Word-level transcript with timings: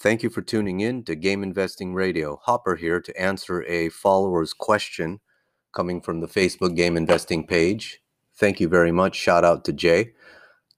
Thank 0.00 0.22
you 0.22 0.30
for 0.30 0.40
tuning 0.40 0.80
in 0.80 1.02
to 1.04 1.14
Game 1.14 1.42
Investing 1.42 1.92
Radio. 1.92 2.40
Hopper 2.44 2.76
here 2.76 3.02
to 3.02 3.20
answer 3.20 3.62
a 3.64 3.90
follower's 3.90 4.54
question 4.54 5.20
coming 5.74 6.00
from 6.00 6.20
the 6.20 6.26
Facebook 6.26 6.74
Game 6.74 6.96
Investing 6.96 7.46
page. 7.46 8.00
Thank 8.34 8.60
you 8.60 8.68
very 8.68 8.92
much. 8.92 9.14
Shout 9.14 9.44
out 9.44 9.62
to 9.66 9.74
Jay. 9.74 10.14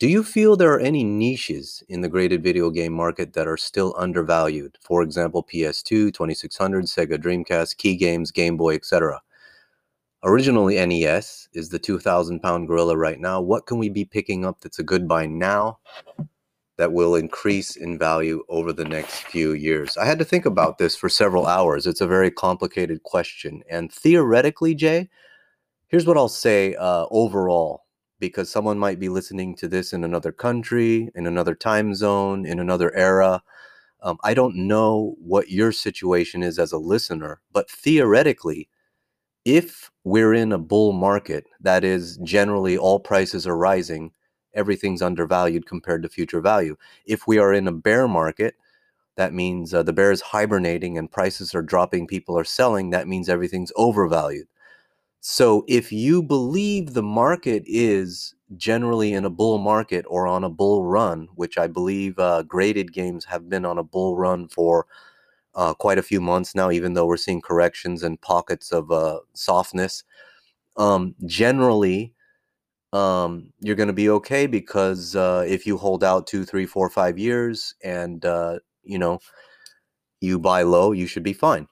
Do 0.00 0.08
you 0.08 0.24
feel 0.24 0.56
there 0.56 0.72
are 0.72 0.80
any 0.80 1.04
niches 1.04 1.84
in 1.88 2.00
the 2.00 2.08
graded 2.08 2.42
video 2.42 2.68
game 2.70 2.94
market 2.94 3.32
that 3.34 3.46
are 3.46 3.56
still 3.56 3.94
undervalued? 3.96 4.76
For 4.80 5.02
example, 5.02 5.44
PS2, 5.44 6.12
2600, 6.12 6.86
Sega 6.86 7.16
Dreamcast, 7.16 7.76
Key 7.76 7.94
Games, 7.94 8.32
Game 8.32 8.56
Boy, 8.56 8.74
etc. 8.74 9.22
Originally, 10.24 10.84
NES 10.84 11.48
is 11.52 11.68
the 11.68 11.78
2,000 11.78 12.40
pound 12.40 12.66
gorilla 12.66 12.96
right 12.96 13.20
now. 13.20 13.40
What 13.40 13.66
can 13.66 13.78
we 13.78 13.88
be 13.88 14.04
picking 14.04 14.44
up 14.44 14.60
that's 14.60 14.80
a 14.80 14.82
good 14.82 15.06
buy 15.06 15.26
now 15.26 15.78
that 16.78 16.92
will 16.92 17.14
increase 17.14 17.76
in 17.76 17.98
value 17.98 18.42
over 18.48 18.72
the 18.72 18.84
next 18.84 19.24
few 19.24 19.52
years? 19.52 19.96
I 19.96 20.06
had 20.06 20.18
to 20.18 20.24
think 20.24 20.46
about 20.46 20.78
this 20.78 20.96
for 20.96 21.08
several 21.08 21.46
hours. 21.46 21.86
It's 21.86 22.00
a 22.00 22.06
very 22.06 22.30
complicated 22.30 23.02
question. 23.02 23.62
And 23.70 23.92
theoretically, 23.92 24.74
Jay, 24.74 25.08
here's 25.88 26.06
what 26.06 26.16
I'll 26.16 26.28
say 26.28 26.74
uh, 26.74 27.06
overall 27.10 27.84
because 28.22 28.48
someone 28.48 28.78
might 28.78 29.00
be 29.00 29.08
listening 29.08 29.52
to 29.56 29.66
this 29.66 29.92
in 29.92 30.04
another 30.04 30.30
country, 30.30 31.10
in 31.16 31.26
another 31.26 31.56
time 31.56 31.92
zone, 31.92 32.46
in 32.46 32.60
another 32.60 32.94
era. 32.94 33.42
Um, 34.00 34.16
I 34.22 34.32
don't 34.32 34.54
know 34.54 35.16
what 35.18 35.50
your 35.50 35.72
situation 35.72 36.42
is 36.42 36.56
as 36.58 36.70
a 36.70 36.78
listener, 36.78 37.40
but 37.52 37.68
theoretically, 37.68 38.68
if 39.44 39.90
we're 40.04 40.34
in 40.34 40.52
a 40.52 40.58
bull 40.58 40.92
market, 40.92 41.46
that 41.60 41.82
is, 41.82 42.16
generally 42.18 42.78
all 42.78 43.00
prices 43.00 43.44
are 43.44 43.56
rising, 43.56 44.12
everything's 44.54 45.02
undervalued 45.02 45.66
compared 45.66 46.02
to 46.02 46.08
future 46.08 46.40
value. 46.40 46.76
If 47.06 47.26
we 47.26 47.38
are 47.38 47.52
in 47.52 47.68
a 47.68 47.72
bear 47.72 48.08
market, 48.08 48.54
that 49.16 49.34
means 49.34 49.74
uh, 49.74 49.82
the 49.82 49.92
bear 49.92 50.10
is 50.10 50.20
hibernating 50.20 50.96
and 50.96 51.10
prices 51.10 51.54
are 51.54 51.62
dropping, 51.62 52.06
people 52.06 52.38
are 52.38 52.44
selling, 52.44 52.90
that 52.90 53.08
means 53.08 53.28
everything's 53.28 53.72
overvalued. 53.76 54.48
So 55.20 55.64
if 55.68 55.92
you 55.92 56.22
believe 56.22 56.94
the 56.94 57.02
market 57.02 57.62
is 57.66 58.34
generally 58.56 59.12
in 59.12 59.24
a 59.24 59.30
bull 59.30 59.58
market 59.58 60.04
or 60.08 60.26
on 60.26 60.44
a 60.44 60.50
bull 60.50 60.84
run, 60.84 61.28
which 61.34 61.58
I 61.58 61.68
believe 61.68 62.18
uh, 62.18 62.42
graded 62.42 62.92
games 62.92 63.24
have 63.26 63.48
been 63.48 63.64
on 63.64 63.78
a 63.78 63.84
bull 63.84 64.16
run 64.16 64.48
for 64.48 64.86
uh, 65.54 65.74
quite 65.74 65.98
a 65.98 66.02
few 66.02 66.20
months 66.20 66.54
now, 66.54 66.70
even 66.70 66.94
though 66.94 67.06
we're 67.06 67.16
seeing 67.16 67.40
corrections 67.40 68.02
and 68.02 68.20
pockets 68.20 68.72
of 68.72 68.90
uh, 68.90 69.20
softness. 69.34 70.04
Um, 70.76 71.14
generally, 71.26 72.14
um, 72.92 73.52
you're 73.60 73.76
going 73.76 73.88
to 73.88 73.92
be 73.92 74.10
okay 74.10 74.46
because 74.46 75.16
uh, 75.16 75.44
if 75.46 75.66
you 75.66 75.78
hold 75.78 76.04
out 76.04 76.26
two, 76.26 76.44
three, 76.44 76.66
four, 76.66 76.88
five 76.90 77.18
years 77.18 77.74
and 77.82 78.24
uh, 78.24 78.58
you 78.82 78.98
know 78.98 79.18
you 80.20 80.38
buy 80.38 80.62
low, 80.62 80.92
you 80.92 81.06
should 81.06 81.22
be 81.22 81.32
fine. 81.32 81.66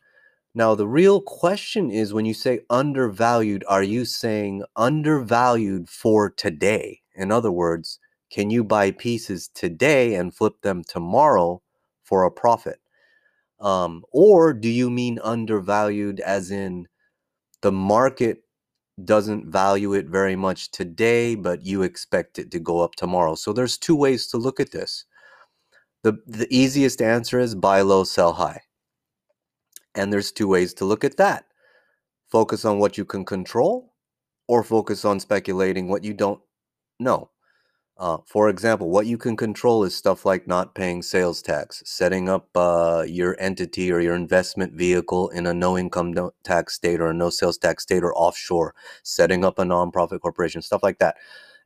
Now, 0.54 0.74
the 0.74 0.88
real 0.88 1.20
question 1.20 1.90
is 1.90 2.12
when 2.12 2.24
you 2.24 2.34
say 2.34 2.60
undervalued, 2.68 3.64
are 3.68 3.84
you 3.84 4.04
saying 4.04 4.64
undervalued 4.74 5.88
for 5.88 6.30
today? 6.30 7.02
In 7.14 7.30
other 7.30 7.52
words, 7.52 8.00
can 8.32 8.50
you 8.50 8.64
buy 8.64 8.90
pieces 8.90 9.48
today 9.54 10.14
and 10.14 10.34
flip 10.34 10.62
them 10.62 10.82
tomorrow 10.88 11.62
for 12.02 12.24
a 12.24 12.32
profit? 12.32 12.80
Um, 13.60 14.04
or 14.10 14.52
do 14.52 14.68
you 14.68 14.90
mean 14.90 15.20
undervalued 15.22 16.18
as 16.20 16.50
in 16.50 16.86
the 17.60 17.72
market 17.72 18.38
doesn't 19.06 19.50
value 19.50 19.94
it 19.94 20.06
very 20.06 20.36
much 20.36 20.70
today, 20.70 21.34
but 21.34 21.64
you 21.64 21.82
expect 21.82 22.38
it 22.38 22.50
to 22.52 22.60
go 22.60 22.80
up 22.80 22.94
tomorrow? 22.96 23.34
So 23.34 23.52
there's 23.52 23.78
two 23.78 23.96
ways 23.96 24.26
to 24.28 24.38
look 24.38 24.60
at 24.60 24.72
this. 24.72 25.04
The, 26.02 26.18
the 26.26 26.48
easiest 26.50 27.02
answer 27.02 27.40
is 27.40 27.54
buy 27.54 27.82
low, 27.82 28.04
sell 28.04 28.34
high. 28.34 28.62
And 29.94 30.12
there's 30.12 30.32
two 30.32 30.48
ways 30.48 30.74
to 30.74 30.84
look 30.84 31.04
at 31.04 31.16
that 31.18 31.44
focus 32.30 32.64
on 32.64 32.78
what 32.78 32.98
you 32.98 33.04
can 33.04 33.24
control 33.24 33.92
or 34.48 34.62
focus 34.62 35.04
on 35.04 35.20
speculating 35.20 35.88
what 35.88 36.04
you 36.04 36.14
don't 36.14 36.40
know. 36.98 37.30
Uh, 38.00 38.16
for 38.26 38.48
example, 38.48 38.88
what 38.88 39.06
you 39.06 39.18
can 39.18 39.36
control 39.36 39.84
is 39.84 39.94
stuff 39.94 40.24
like 40.24 40.48
not 40.48 40.74
paying 40.74 41.02
sales 41.02 41.42
tax, 41.42 41.82
setting 41.84 42.30
up 42.30 42.48
uh, 42.56 43.04
your 43.06 43.36
entity 43.38 43.92
or 43.92 44.00
your 44.00 44.14
investment 44.14 44.72
vehicle 44.72 45.28
in 45.28 45.46
a 45.46 45.52
no 45.52 45.76
income 45.76 46.14
tax 46.42 46.74
state 46.74 46.98
or 46.98 47.10
a 47.10 47.14
no 47.14 47.28
sales 47.28 47.58
tax 47.58 47.82
state 47.82 48.02
or 48.02 48.14
offshore, 48.14 48.74
setting 49.02 49.44
up 49.44 49.58
a 49.58 49.64
nonprofit 49.64 50.20
corporation, 50.20 50.62
stuff 50.62 50.82
like 50.82 50.98
that. 50.98 51.16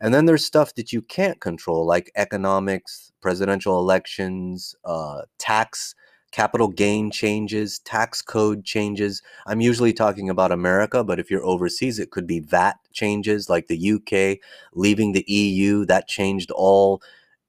And 0.01 0.13
then 0.13 0.27
there's 0.27 0.45
stuff 0.45 0.75
that 0.75 0.93
you 0.93 1.03
can't 1.03 1.41
control, 1.41 1.87
like 1.87 2.11
economics, 2.17 3.13
presidential 3.21 3.79
elections, 3.79 4.75
uh, 4.85 5.23
tax 5.39 5.95
capital 6.35 6.67
gain 6.67 7.13
changes, 7.13 7.79
tax 7.79 8.21
code 8.21 8.65
changes. 8.65 9.23
I'm 9.47 9.61
usually 9.61 9.93
talking 9.93 10.29
about 10.29 10.51
America, 10.51 11.05
but 11.05 11.21
if 11.21 11.31
you're 11.31 11.45
overseas, 11.45 12.01
it 12.01 12.11
could 12.11 12.27
be 12.27 12.41
VAT 12.41 12.75
changes 12.93 13.49
like 13.49 13.69
the 13.69 13.93
UK 13.93 14.41
leaving 14.75 15.13
the 15.13 15.25
EU. 15.29 15.85
That 15.85 16.09
changed 16.09 16.51
all. 16.51 17.01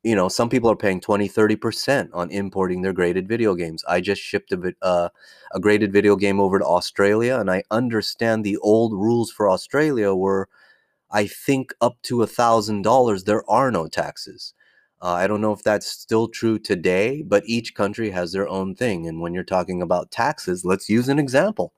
You 0.04 0.16
know, 0.16 0.30
some 0.30 0.50
people 0.50 0.70
are 0.70 0.76
paying 0.76 1.02
20, 1.02 1.28
30% 1.28 2.10
on 2.14 2.30
importing 2.30 2.84
their 2.84 2.94
graded 2.94 3.28
video 3.28 3.56
games. 3.56 3.84
I 3.90 4.02
just 4.02 4.22
shipped 4.22 4.52
a, 4.52 4.76
uh, 4.84 5.10
a 5.52 5.60
graded 5.60 5.92
video 5.92 6.16
game 6.16 6.40
over 6.40 6.60
to 6.60 6.66
Australia, 6.66 7.40
and 7.40 7.50
I 7.50 7.64
understand 7.72 8.44
the 8.44 8.58
old 8.58 8.94
rules 8.94 9.32
for 9.32 9.50
Australia 9.50 10.14
were, 10.14 10.48
I 11.10 11.26
think, 11.26 11.74
up 11.82 12.00
to 12.04 12.22
a 12.22 12.28
$1,000, 12.28 13.26
there 13.26 13.50
are 13.50 13.72
no 13.72 13.88
taxes. 13.88 14.54
Uh, 15.02 15.14
I 15.14 15.28
don't 15.28 15.42
know 15.42 15.54
if 15.54 15.64
that's 15.64 15.88
still 15.88 16.28
true 16.28 16.58
today, 16.58 17.22
but 17.22 17.44
each 17.46 17.76
country 17.76 18.10
has 18.12 18.32
their 18.32 18.48
own 18.48 18.76
thing. 18.76 19.08
And 19.08 19.22
when 19.22 19.34
you're 19.34 19.44
talking 19.44 19.82
about 19.82 20.12
taxes, 20.12 20.66
let's 20.66 20.90
use 20.90 21.10
an 21.10 21.20
example. 21.20 21.74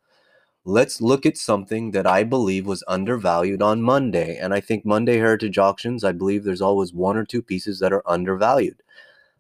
Let's 0.66 1.01
look 1.01 1.25
at 1.25 1.38
something 1.38 1.91
that 1.91 2.05
I 2.05 2.23
believe 2.23 2.67
was 2.67 2.83
undervalued 2.88 3.61
on 3.61 3.81
Monday. 3.81 4.38
And 4.38 4.53
I 4.53 4.59
think 4.59 4.85
Monday 4.85 5.17
Heritage 5.17 5.57
Auctions, 5.57 6.03
I 6.03 6.11
believe 6.11 6.44
there's 6.44 6.61
always 6.61 6.94
one 6.94 7.17
or 7.17 7.25
two 7.25 7.41
pieces 7.41 7.79
that 7.79 7.94
are 7.94 8.03
undervalued. 8.05 8.83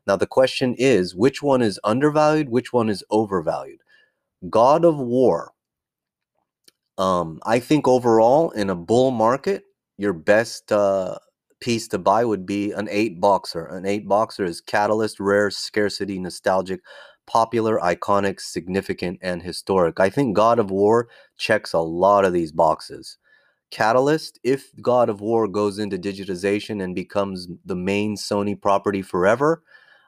Now, 0.07 0.15
the 0.15 0.25
question 0.25 0.73
is 0.77 1.15
which 1.15 1.43
one 1.43 1.61
is 1.61 1.79
undervalued? 1.83 2.49
Which 2.49 2.71
one 2.71 2.89
is 2.89 3.03
overvalued? 3.09 3.81
God 4.49 4.85
of 4.85 4.97
War. 4.97 5.51
Um, 6.97 7.39
I 7.45 7.59
think 7.59 7.87
overall, 7.87 8.51
in 8.51 8.69
a 8.69 8.75
bull 8.75 9.11
market, 9.11 9.63
your 9.97 10.13
best 10.13 10.71
uh, 10.71 11.17
piece 11.59 11.87
to 11.89 11.97
buy 11.97 12.25
would 12.25 12.45
be 12.45 12.71
an 12.71 12.87
eight 12.91 13.19
boxer. 13.19 13.65
An 13.65 13.85
eight 13.85 14.07
boxer 14.07 14.45
is 14.45 14.61
catalyst, 14.61 15.19
rare, 15.19 15.49
scarcity, 15.51 16.19
nostalgic, 16.19 16.81
popular, 17.25 17.79
iconic, 17.79 18.39
significant, 18.39 19.19
and 19.21 19.41
historic. 19.41 19.99
I 19.99 20.09
think 20.09 20.35
God 20.35 20.59
of 20.59 20.71
War 20.71 21.09
checks 21.37 21.73
a 21.73 21.79
lot 21.79 22.25
of 22.25 22.33
these 22.33 22.51
boxes. 22.51 23.17
Catalyst, 23.69 24.39
if 24.43 24.71
God 24.81 25.09
of 25.09 25.19
War 25.19 25.47
goes 25.47 25.77
into 25.77 25.97
digitization 25.97 26.81
and 26.81 26.95
becomes 26.95 27.47
the 27.65 27.75
main 27.75 28.15
Sony 28.15 28.59
property 28.59 29.01
forever, 29.01 29.61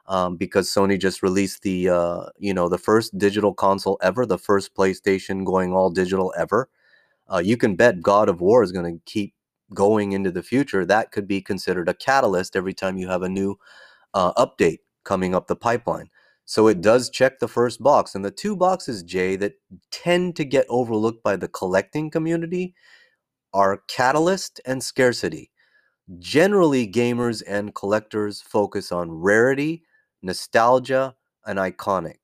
um, 0.06 0.36
because 0.36 0.68
Sony 0.68 0.98
just 0.98 1.22
released 1.22 1.62
the 1.62 1.90
uh, 1.90 2.24
you 2.38 2.54
know 2.54 2.68
the 2.68 2.78
first 2.78 3.16
digital 3.18 3.52
console 3.52 3.98
ever, 4.02 4.24
the 4.24 4.38
first 4.38 4.74
PlayStation 4.74 5.44
going 5.44 5.72
all 5.72 5.90
digital 5.90 6.32
ever. 6.38 6.68
Uh, 7.32 7.38
you 7.38 7.56
can 7.56 7.76
bet 7.76 8.02
God 8.02 8.28
of 8.28 8.40
War 8.40 8.62
is 8.62 8.72
going 8.72 8.92
to 8.92 9.00
keep 9.04 9.34
going 9.74 10.12
into 10.12 10.30
the 10.30 10.42
future, 10.42 10.84
that 10.84 11.12
could 11.12 11.28
be 11.28 11.40
considered 11.40 11.88
a 11.88 11.94
catalyst 11.94 12.56
every 12.56 12.74
time 12.74 12.98
you 12.98 13.08
have 13.08 13.22
a 13.22 13.28
new 13.28 13.58
uh, 14.14 14.32
update 14.34 14.78
coming 15.04 15.34
up 15.34 15.46
the 15.46 15.56
pipeline. 15.56 16.10
So 16.44 16.66
it 16.66 16.80
does 16.80 17.10
check 17.10 17.38
the 17.38 17.48
first 17.48 17.80
box. 17.82 18.14
And 18.14 18.24
the 18.24 18.30
two 18.30 18.56
boxes, 18.56 19.02
Jay, 19.02 19.36
that 19.36 19.54
tend 19.90 20.34
to 20.36 20.44
get 20.44 20.66
overlooked 20.68 21.22
by 21.22 21.36
the 21.36 21.48
collecting 21.48 22.10
community 22.10 22.74
are 23.54 23.82
catalyst 23.88 24.60
and 24.66 24.82
scarcity. 24.82 25.50
Generally, 26.18 26.88
gamers 26.88 27.42
and 27.46 27.74
collectors 27.74 28.40
focus 28.40 28.90
on 28.90 29.12
rarity, 29.12 29.84
nostalgia, 30.22 31.14
and 31.46 31.58
iconic. 31.58 32.18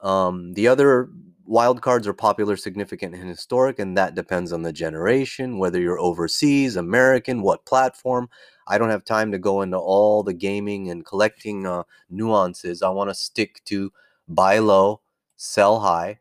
Um, 0.00 0.54
the 0.54 0.66
other 0.66 1.08
wild 1.46 1.82
cards 1.82 2.06
are 2.06 2.12
popular, 2.12 2.56
significant, 2.56 3.14
and 3.14 3.28
historic, 3.28 3.78
and 3.78 3.96
that 3.96 4.14
depends 4.14 4.52
on 4.52 4.62
the 4.62 4.72
generation, 4.72 5.58
whether 5.58 5.80
you're 5.80 5.98
overseas, 5.98 6.76
American, 6.76 7.42
what 7.42 7.64
platform. 7.66 8.28
I 8.68 8.78
don't 8.78 8.90
have 8.90 9.04
time 9.04 9.32
to 9.32 9.38
go 9.38 9.62
into 9.62 9.78
all 9.78 10.22
the 10.22 10.32
gaming 10.32 10.90
and 10.90 11.04
collecting 11.04 11.66
uh, 11.66 11.82
nuances. 12.10 12.82
I 12.82 12.90
want 12.90 13.10
to 13.10 13.14
stick 13.14 13.62
to 13.66 13.92
buy 14.28 14.58
low, 14.58 15.00
sell 15.36 15.80
high, 15.80 16.20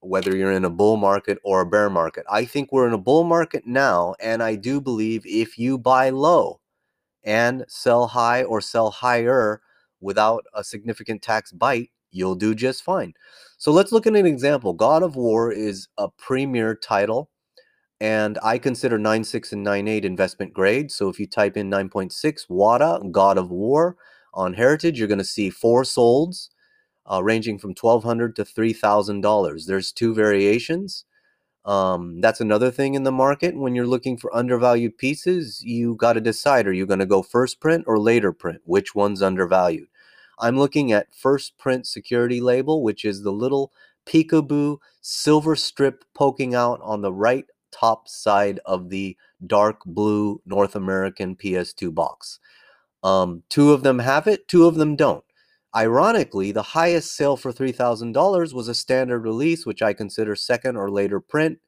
whether 0.00 0.36
you're 0.36 0.52
in 0.52 0.64
a 0.64 0.70
bull 0.70 0.96
market 0.96 1.38
or 1.44 1.60
a 1.60 1.66
bear 1.66 1.90
market. 1.90 2.24
I 2.30 2.44
think 2.44 2.72
we're 2.72 2.88
in 2.88 2.94
a 2.94 2.98
bull 2.98 3.24
market 3.24 3.66
now, 3.66 4.14
and 4.20 4.42
I 4.42 4.56
do 4.56 4.80
believe 4.80 5.24
if 5.26 5.58
you 5.58 5.78
buy 5.78 6.10
low 6.10 6.60
and 7.24 7.64
sell 7.68 8.06
high 8.06 8.42
or 8.42 8.60
sell 8.60 8.90
higher 8.90 9.60
without 10.00 10.44
a 10.54 10.64
significant 10.64 11.22
tax 11.22 11.52
bite, 11.52 11.90
you'll 12.12 12.36
do 12.36 12.54
just 12.54 12.84
fine. 12.84 13.14
So 13.58 13.72
let's 13.72 13.92
look 13.92 14.06
at 14.06 14.16
an 14.16 14.26
example. 14.26 14.74
God 14.74 15.02
of 15.04 15.16
War 15.16 15.52
is 15.52 15.88
a 15.98 16.08
premier 16.10 16.74
title, 16.76 17.30
and 18.00 18.38
I 18.42 18.58
consider 18.58 18.98
9.6 18.98 19.52
and 19.52 19.66
9.8 19.66 20.04
investment 20.04 20.54
grade. 20.54 20.92
So 20.92 21.08
if 21.08 21.20
you 21.20 21.26
type 21.28 21.56
in 21.56 21.70
9.6 21.70 22.12
WATA, 22.50 23.12
God 23.12 23.38
of 23.38 23.50
War 23.50 23.96
on 24.34 24.54
Heritage, 24.54 24.98
you're 24.98 25.08
going 25.08 25.18
to 25.18 25.24
see 25.24 25.50
four 25.50 25.84
solds. 25.84 26.48
uh, 27.10 27.22
ranging 27.22 27.58
from 27.58 27.70
1,200 27.80 28.36
to 28.36 28.44
$3,000. 28.44 29.66
There's 29.66 29.92
two 29.92 30.14
variations. 30.14 31.04
Um, 31.64 32.20
that's 32.20 32.40
another 32.40 32.70
thing 32.70 32.94
in 32.94 33.04
the 33.04 33.12
market. 33.12 33.56
When 33.56 33.74
you're 33.74 33.86
looking 33.86 34.18
for 34.18 34.34
undervalued 34.36 34.98
pieces, 34.98 35.62
you 35.64 35.96
got 35.96 36.14
to 36.14 36.22
decide 36.22 36.66
are 36.66 36.72
you 36.72 36.86
going 36.86 37.00
to 37.00 37.06
go 37.06 37.22
first 37.22 37.60
print 37.60 37.84
or 37.86 37.98
later 37.98 38.32
print? 38.32 38.60
Which 38.64 38.94
one's 38.94 39.22
undervalued? 39.22 39.88
I'm 40.42 40.58
looking 40.58 40.90
at 40.90 41.14
first 41.14 41.56
print 41.56 41.86
security 41.86 42.40
label, 42.40 42.82
which 42.82 43.04
is 43.04 43.22
the 43.22 43.30
little 43.30 43.72
peekaboo 44.04 44.78
silver 45.00 45.54
strip 45.54 46.04
poking 46.14 46.52
out 46.52 46.80
on 46.82 47.00
the 47.00 47.12
right 47.12 47.46
top 47.70 48.08
side 48.08 48.58
of 48.66 48.90
the 48.90 49.16
dark 49.46 49.84
blue 49.86 50.42
North 50.44 50.74
American 50.74 51.36
PS2 51.36 51.94
box. 51.94 52.40
Um, 53.04 53.44
two 53.48 53.72
of 53.72 53.84
them 53.84 54.00
have 54.00 54.26
it, 54.26 54.48
two 54.48 54.66
of 54.66 54.74
them 54.74 54.96
don't. 54.96 55.24
Ironically, 55.74 56.50
the 56.50 56.62
highest 56.62 57.16
sale 57.16 57.36
for 57.36 57.52
$3,000 57.52 58.52
was 58.52 58.68
a 58.68 58.74
standard 58.74 59.20
release, 59.20 59.64
which 59.64 59.80
I 59.80 59.92
consider 59.92 60.34
second 60.34 60.76
or 60.76 60.90
later 60.90 61.20
print. 61.20 61.60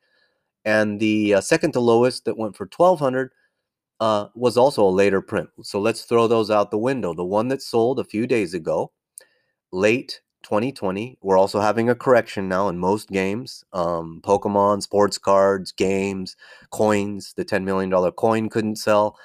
And 0.64 0.98
the 0.98 1.34
uh, 1.34 1.40
second 1.40 1.72
to 1.72 1.80
lowest 1.80 2.24
that 2.24 2.36
went 2.36 2.56
for 2.56 2.68
1200 2.76 3.30
uh, 4.00 4.26
was 4.34 4.56
also 4.56 4.84
a 4.84 4.90
later 4.90 5.20
print. 5.20 5.50
So 5.62 5.80
let's 5.80 6.02
throw 6.02 6.26
those 6.26 6.50
out 6.50 6.70
the 6.70 6.78
window. 6.78 7.14
The 7.14 7.24
one 7.24 7.48
that 7.48 7.62
sold 7.62 7.98
a 7.98 8.04
few 8.04 8.26
days 8.26 8.54
ago, 8.54 8.92
late 9.72 10.20
2020, 10.42 11.18
we're 11.22 11.38
also 11.38 11.60
having 11.60 11.88
a 11.88 11.94
correction 11.94 12.48
now 12.48 12.68
in 12.68 12.78
most 12.78 13.10
games. 13.10 13.64
Um, 13.72 14.20
Pokemon, 14.24 14.82
sports 14.82 15.18
cards, 15.18 15.72
games, 15.72 16.36
coins. 16.70 17.34
The 17.36 17.44
$10 17.44 17.64
million 17.64 17.90
coin 18.12 18.48
couldn't 18.48 18.76
sell. 18.76 19.18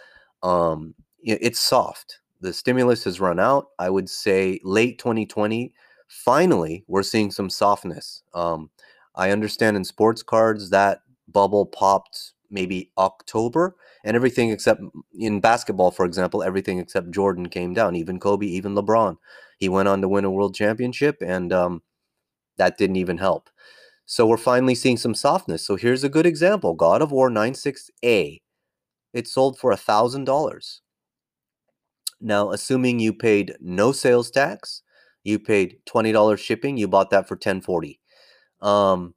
Um, 0.43 0.95
it's 1.21 1.59
soft 1.59 2.19
the 2.41 2.53
stimulus 2.53 3.03
has 3.03 3.19
run 3.19 3.39
out. 3.39 3.67
I 3.77 3.89
would 3.89 4.09
say 4.09 4.59
late 4.63 4.97
2020, 4.99 5.73
finally, 6.07 6.83
we're 6.87 7.03
seeing 7.03 7.31
some 7.31 7.49
softness. 7.49 8.23
Um, 8.33 8.69
I 9.15 9.31
understand 9.31 9.77
in 9.77 9.83
sports 9.83 10.23
cards 10.23 10.69
that 10.69 11.01
bubble 11.27 11.65
popped 11.65 12.33
maybe 12.49 12.91
October, 12.97 13.75
and 14.03 14.15
everything 14.15 14.51
except 14.51 14.81
in 15.17 15.39
basketball, 15.41 15.91
for 15.91 16.05
example, 16.05 16.43
everything 16.43 16.79
except 16.79 17.11
Jordan 17.11 17.49
came 17.49 17.73
down, 17.73 17.95
even 17.95 18.19
Kobe, 18.19 18.45
even 18.47 18.75
LeBron. 18.75 19.17
He 19.59 19.69
went 19.69 19.87
on 19.89 20.01
to 20.01 20.09
win 20.09 20.25
a 20.25 20.31
world 20.31 20.55
championship, 20.55 21.17
and 21.21 21.53
um, 21.53 21.81
that 22.57 22.77
didn't 22.77 22.97
even 22.97 23.17
help. 23.17 23.49
So 24.05 24.25
we're 24.27 24.37
finally 24.37 24.75
seeing 24.75 24.97
some 24.97 25.15
softness. 25.15 25.65
So 25.65 25.75
here's 25.77 26.03
a 26.03 26.09
good 26.09 26.25
example 26.25 26.73
God 26.75 27.01
of 27.01 27.11
War 27.11 27.29
96A. 27.29 28.41
It 29.13 29.27
sold 29.27 29.59
for 29.59 29.71
a 29.71 29.77
$1,000. 29.77 30.79
Now, 32.21 32.51
assuming 32.51 32.99
you 32.99 33.13
paid 33.13 33.55
no 33.61 33.91
sales 33.91 34.29
tax, 34.31 34.81
you 35.23 35.39
paid 35.39 35.77
$20 35.87 36.39
shipping, 36.39 36.77
you 36.77 36.87
bought 36.87 37.09
that 37.11 37.27
for 37.27 37.35
1040. 37.35 37.99
Um 38.61 39.15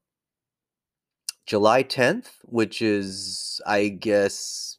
July 1.46 1.82
10th, 1.84 2.28
which 2.44 2.82
is 2.82 3.60
I 3.66 3.88
guess 3.88 4.78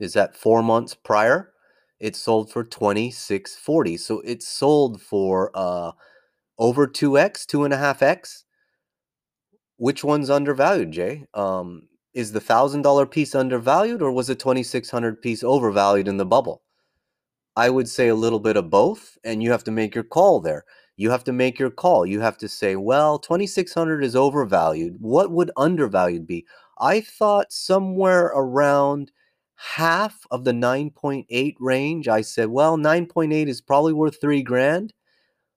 is 0.00 0.14
that 0.14 0.36
4 0.36 0.62
months 0.62 0.94
prior, 0.94 1.52
it 2.00 2.16
sold 2.16 2.52
for 2.52 2.64
2640. 2.64 3.96
So 3.98 4.20
it 4.20 4.42
sold 4.42 5.02
for 5.02 5.50
uh 5.54 5.92
over 6.58 6.86
2x, 6.88 7.46
2.5x. 7.46 8.44
Which 9.78 10.04
one's 10.04 10.30
undervalued, 10.30 10.92
Jay? 10.92 11.26
Um, 11.34 11.88
is 12.14 12.32
the 12.32 12.40
thousand 12.40 12.82
dollar 12.82 13.06
piece 13.06 13.34
undervalued 13.34 14.02
or 14.02 14.12
was 14.12 14.28
the 14.28 14.36
2600 14.36 15.22
piece 15.22 15.44
overvalued 15.44 16.08
in 16.08 16.18
the 16.18 16.26
bubble? 16.26 16.62
I 17.56 17.70
would 17.70 17.88
say 17.88 18.08
a 18.08 18.14
little 18.14 18.40
bit 18.40 18.56
of 18.56 18.70
both, 18.70 19.18
and 19.24 19.42
you 19.42 19.52
have 19.52 19.64
to 19.64 19.70
make 19.70 19.94
your 19.94 20.04
call 20.04 20.40
there. 20.40 20.64
You 20.96 21.10
have 21.10 21.24
to 21.24 21.32
make 21.32 21.58
your 21.58 21.70
call. 21.70 22.06
You 22.06 22.20
have 22.20 22.38
to 22.38 22.48
say, 22.48 22.76
well, 22.76 23.18
2600 23.18 24.04
is 24.04 24.14
overvalued. 24.14 24.96
What 25.00 25.30
would 25.30 25.50
undervalued 25.56 26.26
be? 26.26 26.46
I 26.78 27.00
thought 27.00 27.52
somewhere 27.52 28.26
around 28.26 29.12
half 29.56 30.26
of 30.30 30.44
the 30.44 30.52
9.8 30.52 31.54
range. 31.60 32.08
I 32.08 32.20
said, 32.20 32.48
well, 32.48 32.76
9.8 32.76 33.46
is 33.48 33.60
probably 33.60 33.92
worth 33.92 34.20
three 34.20 34.42
grand. 34.42 34.92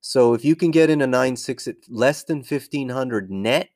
So 0.01 0.33
if 0.33 0.45
you 0.45 0.55
can 0.55 0.71
get 0.71 0.89
in 0.89 1.01
a 1.01 1.07
9.6 1.07 1.67
at 1.67 1.75
less 1.89 2.23
than 2.23 2.37
1500 2.37 3.31
net, 3.31 3.69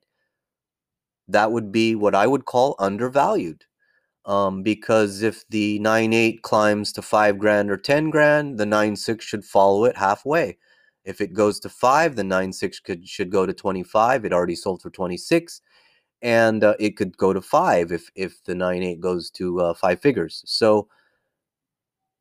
that 1.28 1.52
would 1.52 1.72
be 1.72 1.96
what 1.96 2.16
I 2.16 2.28
would 2.28 2.46
call 2.46 2.76
undervalued 2.80 3.66
um, 4.26 4.64
because 4.64 5.24
if 5.24 5.48
the 5.50 5.80
9.8 5.80 6.42
climbs 6.42 6.94
to 6.94 7.02
5 7.02 7.40
grand 7.40 7.72
or 7.72 7.78
10 7.78 8.10
grand, 8.12 8.58
the 8.60 8.66
9.6 8.66 9.22
should 9.22 9.46
follow 9.46 9.86
it 9.86 9.98
halfway. 9.98 10.58
If 11.06 11.22
it 11.22 11.34
goes 11.34 11.60
to 11.62 11.70
5, 11.70 12.16
the 12.16 12.24
9.6 12.24 12.80
could 12.84 13.08
should 13.08 13.32
go 13.32 13.46
to 13.46 13.54
25. 13.54 14.26
It 14.26 14.34
already 14.34 14.56
sold 14.56 14.82
for 14.82 14.90
26 14.90 15.62
and 16.22 16.64
uh, 16.64 16.76
it 16.80 16.98
could 16.98 17.18
go 17.18 17.34
to 17.34 17.42
5 17.42 17.92
if 17.92 18.10
if 18.16 18.44
the 18.44 18.54
9.8 18.54 19.00
goes 19.00 19.30
to 19.32 19.62
uh, 19.62 19.74
5 19.74 20.02
figures. 20.02 20.44
So 20.46 20.88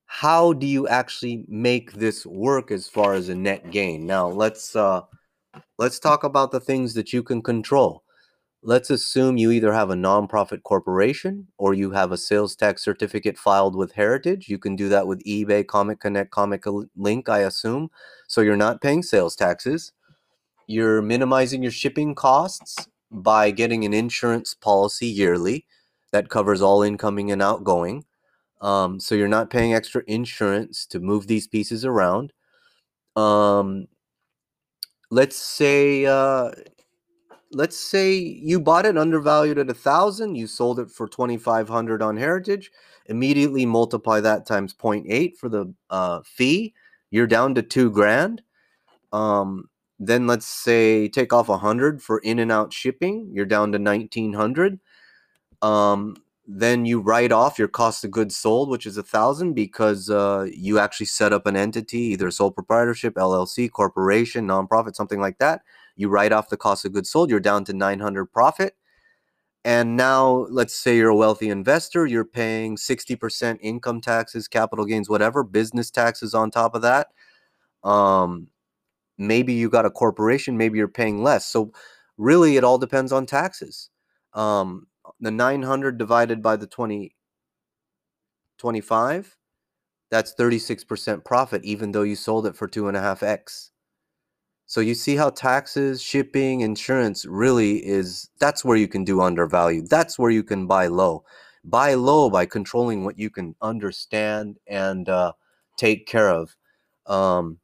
how 0.06 0.54
do 0.54 0.66
you 0.66 0.88
actually 0.88 1.44
make 1.48 1.92
this 1.92 2.25
work 2.25 2.70
as 2.70 2.88
far 2.88 3.12
as 3.14 3.28
a 3.28 3.34
net 3.34 3.70
gain? 3.70 4.06
Now, 4.06 4.28
let's 4.28 4.75
uh 4.75 5.02
let's 5.78 5.98
talk 5.98 6.25
about 6.25 6.50
the 6.50 6.60
things 6.60 6.94
that 6.94 7.12
you 7.12 7.22
can 7.22 7.42
control. 7.42 8.02
Let's 8.62 8.90
assume 8.90 9.37
you 9.37 9.52
either 9.52 9.72
have 9.72 9.90
a 9.90 9.94
nonprofit 9.94 10.64
corporation 10.64 11.46
or 11.58 11.75
you 11.75 11.93
have 11.93 12.10
a 12.10 12.16
sales 12.16 12.56
tax 12.56 12.82
certificate 12.82 13.38
filed 13.38 13.76
with 13.76 13.93
Heritage. 13.93 14.49
You 14.49 14.58
can 14.58 14.75
do 14.75 14.88
that 14.88 15.06
with 15.06 15.22
eBay, 15.25 15.64
Comic 15.64 16.00
Connect, 16.00 16.32
Comic 16.32 16.64
Link, 16.96 17.28
I 17.28 17.40
assume. 17.40 17.88
So 18.26 18.40
you're 18.40 18.56
not 18.56 18.81
paying 18.81 19.05
sales 19.05 19.37
taxes. 19.37 19.93
You're 20.66 21.00
minimizing 21.02 21.62
your 21.62 21.72
shipping 21.72 22.16
costs 22.16 22.88
by 23.12 23.52
getting 23.52 23.84
an 23.84 23.94
insurance 23.94 24.55
policy 24.55 25.06
yearly 25.06 25.64
that 26.11 26.28
covers 26.28 26.61
all 26.61 26.82
incoming 26.82 27.31
and 27.31 27.40
outgoing. 27.40 28.04
Um, 28.61 28.99
so 28.99 29.14
you're 29.14 29.28
not 29.28 29.50
paying 29.50 29.72
extra 29.72 30.02
insurance 30.08 30.84
to 30.87 30.99
move 30.99 31.28
these 31.28 31.46
pieces 31.46 31.84
around. 31.84 32.32
Um, 33.14 33.87
let's 35.11 35.37
say 35.37 36.06
uh, 36.06 36.50
let's 37.53 37.79
say 37.79 38.17
you 38.17 38.61
bought 38.61 38.87
it 38.87 38.99
undervalued 38.99 39.59
at 39.59 39.71
a 39.71 39.75
thousand, 39.75 40.35
you 40.35 40.47
sold 40.47 40.79
it 40.79 40.91
for 40.91 41.09
2500 41.09 42.03
on 42.03 42.17
Heritage, 42.17 42.71
immediately 43.06 43.65
multiply 43.65 44.21
that 44.21 44.47
times 44.47 44.75
0.8 44.75 45.37
for 45.37 45.49
the 45.49 45.73
uh, 45.91 46.21
fee, 46.25 46.75
you're 47.11 47.27
down 47.27 47.55
to 47.55 47.62
two 47.62 47.91
grand. 47.91 48.43
Um, 49.12 49.69
then 49.99 50.27
let's 50.27 50.47
say 50.47 51.09
take 51.09 51.33
off 51.33 51.49
a 51.49 51.59
hundred 51.59 52.02
for 52.02 52.19
in 52.19 52.38
and 52.38 52.52
out 52.52 52.73
shipping, 52.73 53.31
you're 53.33 53.47
down 53.47 53.73
to 53.73 53.78
1900. 53.78 54.78
Um, 55.62 56.17
then 56.47 56.87
you 56.87 57.00
write 57.00 57.33
off 57.33 57.59
your 57.59 57.69
cost 57.69 58.05
of 58.05 58.11
goods 58.11 58.37
sold, 58.37 58.71
which 58.71 58.87
is 58.87 58.97
a 58.97 59.02
thousand 59.02 59.55
because 59.55 60.09
uh, 60.09 60.47
you 60.55 60.78
actually 60.78 61.07
set 61.07 61.33
up 61.33 61.47
an 61.47 61.57
entity, 61.57 61.99
either 61.99 62.31
sole 62.31 62.50
proprietorship, 62.50 63.14
LLC, 63.14 63.71
corporation, 63.71 64.47
nonprofit, 64.47 64.95
something 64.95 65.21
like 65.21 65.38
that 65.38 65.62
you 65.99 66.09
write 66.09 66.33
off 66.33 66.49
the 66.49 66.57
cost 66.57 66.85
of 66.85 66.93
goods 66.93 67.11
sold, 67.11 67.28
you're 67.28 67.40
down 67.40 67.64
to 67.64 67.73
900 67.75 68.26
profit. 68.26 68.75
And 69.64 69.97
now, 69.97 70.47
let's 70.49 70.75
say 70.75 70.97
you're 70.97 71.11
a 71.11 71.17
wealthy 71.17 71.50
investor, 71.50 72.07
you're 72.07 72.25
paying 72.25 72.76
60% 72.76 73.59
income 73.61 74.00
taxes, 74.00 74.47
capital 74.47 74.87
gains, 74.87 75.11
whatever, 75.11 75.43
business 75.43 75.90
taxes 75.90 76.33
on 76.33 76.50
top 76.50 76.76
of 76.76 76.83
that. 76.83 77.09
Um, 77.83 78.47
maybe 79.19 79.52
you 79.52 79.69
got 79.69 79.85
a 79.85 79.90
corporation, 79.90 80.57
maybe 80.57 80.78
you're 80.78 80.87
paying 80.88 81.23
less. 81.23 81.45
So, 81.45 81.73
really, 82.17 82.57
it 82.57 82.64
all 82.64 82.78
depends 82.78 83.11
on 83.11 83.26
taxes. 83.26 83.90
Um, 84.33 84.87
the 85.21 85.33
900 85.33 85.99
divided 85.99 86.40
by 86.40 86.55
the 86.55 86.67
20, 86.69 87.14
25, 88.59 89.37
that's 90.11 90.35
36% 90.35 91.25
profit, 91.25 91.64
even 91.64 91.90
though 91.90 92.02
you 92.02 92.14
sold 92.14 92.47
it 92.47 92.57
for 92.57 92.69
two 92.69 92.87
and 92.87 92.97
a 92.97 93.00
half 93.00 93.25
X. 93.25 93.73
So 94.68 94.82
you 94.82 94.94
see 94.94 95.16
how 95.16 95.30
taxes, 95.30 96.02
shipping, 96.02 96.60
insurance 96.60 97.25
really 97.25 97.78
is 97.87 98.28
that's 98.38 98.66
where 98.66 98.76
you 98.76 98.87
can 98.87 99.02
do 99.02 99.22
undervalued. 99.22 99.88
That's 99.88 100.18
where 100.18 100.30
you 100.30 100.44
can 100.44 100.66
buy 100.66 100.88
low. 100.88 101.25
Buy 101.64 101.94
low 101.94 102.28
by 102.28 102.44
controlling 102.44 103.02
what 103.02 103.18
you 103.18 103.30
can 103.30 103.54
understand 103.62 104.58
and 104.66 105.08
uh, 105.08 105.32
take 105.78 106.06
care 106.06 106.28
of. 106.28 106.54
Um, 107.06 107.60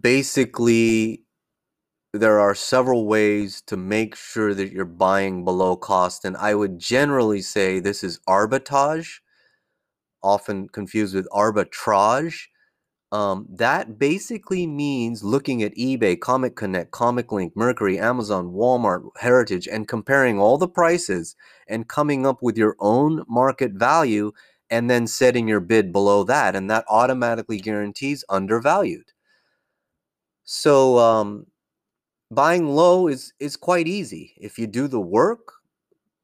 basically, 0.00 1.22
there 2.12 2.40
are 2.40 2.56
several 2.56 3.06
ways 3.06 3.62
to 3.68 3.76
make 3.76 4.16
sure 4.16 4.52
that 4.52 4.72
you're 4.72 4.84
buying 4.84 5.44
below 5.44 5.76
cost. 5.76 6.24
And 6.24 6.36
I 6.36 6.56
would 6.56 6.80
generally 6.80 7.40
say 7.40 7.78
this 7.78 8.02
is 8.02 8.18
arbitrage, 8.28 9.20
often 10.24 10.68
confused 10.70 11.14
with 11.14 11.28
arbitrage 11.30 12.46
um, 13.14 13.46
that 13.48 13.96
basically 13.96 14.66
means 14.66 15.22
looking 15.22 15.62
at 15.62 15.72
eBay, 15.76 16.18
Comic 16.18 16.56
Connect, 16.56 16.90
Comic 16.90 17.30
Link, 17.30 17.54
Mercari, 17.54 17.96
Amazon, 17.96 18.50
Walmart, 18.50 19.08
Heritage, 19.18 19.68
and 19.68 19.86
comparing 19.86 20.40
all 20.40 20.58
the 20.58 20.66
prices 20.66 21.36
and 21.68 21.88
coming 21.88 22.26
up 22.26 22.42
with 22.42 22.58
your 22.58 22.74
own 22.80 23.22
market 23.28 23.70
value 23.74 24.32
and 24.68 24.90
then 24.90 25.06
setting 25.06 25.46
your 25.46 25.60
bid 25.60 25.92
below 25.92 26.24
that. 26.24 26.56
And 26.56 26.68
that 26.72 26.84
automatically 26.90 27.58
guarantees 27.60 28.24
undervalued. 28.28 29.12
So 30.42 30.98
um, 30.98 31.46
buying 32.32 32.66
low 32.66 33.06
is 33.06 33.32
is 33.38 33.56
quite 33.56 33.86
easy 33.86 34.34
if 34.38 34.58
you 34.58 34.66
do 34.66 34.88
the 34.88 35.00
work, 35.00 35.52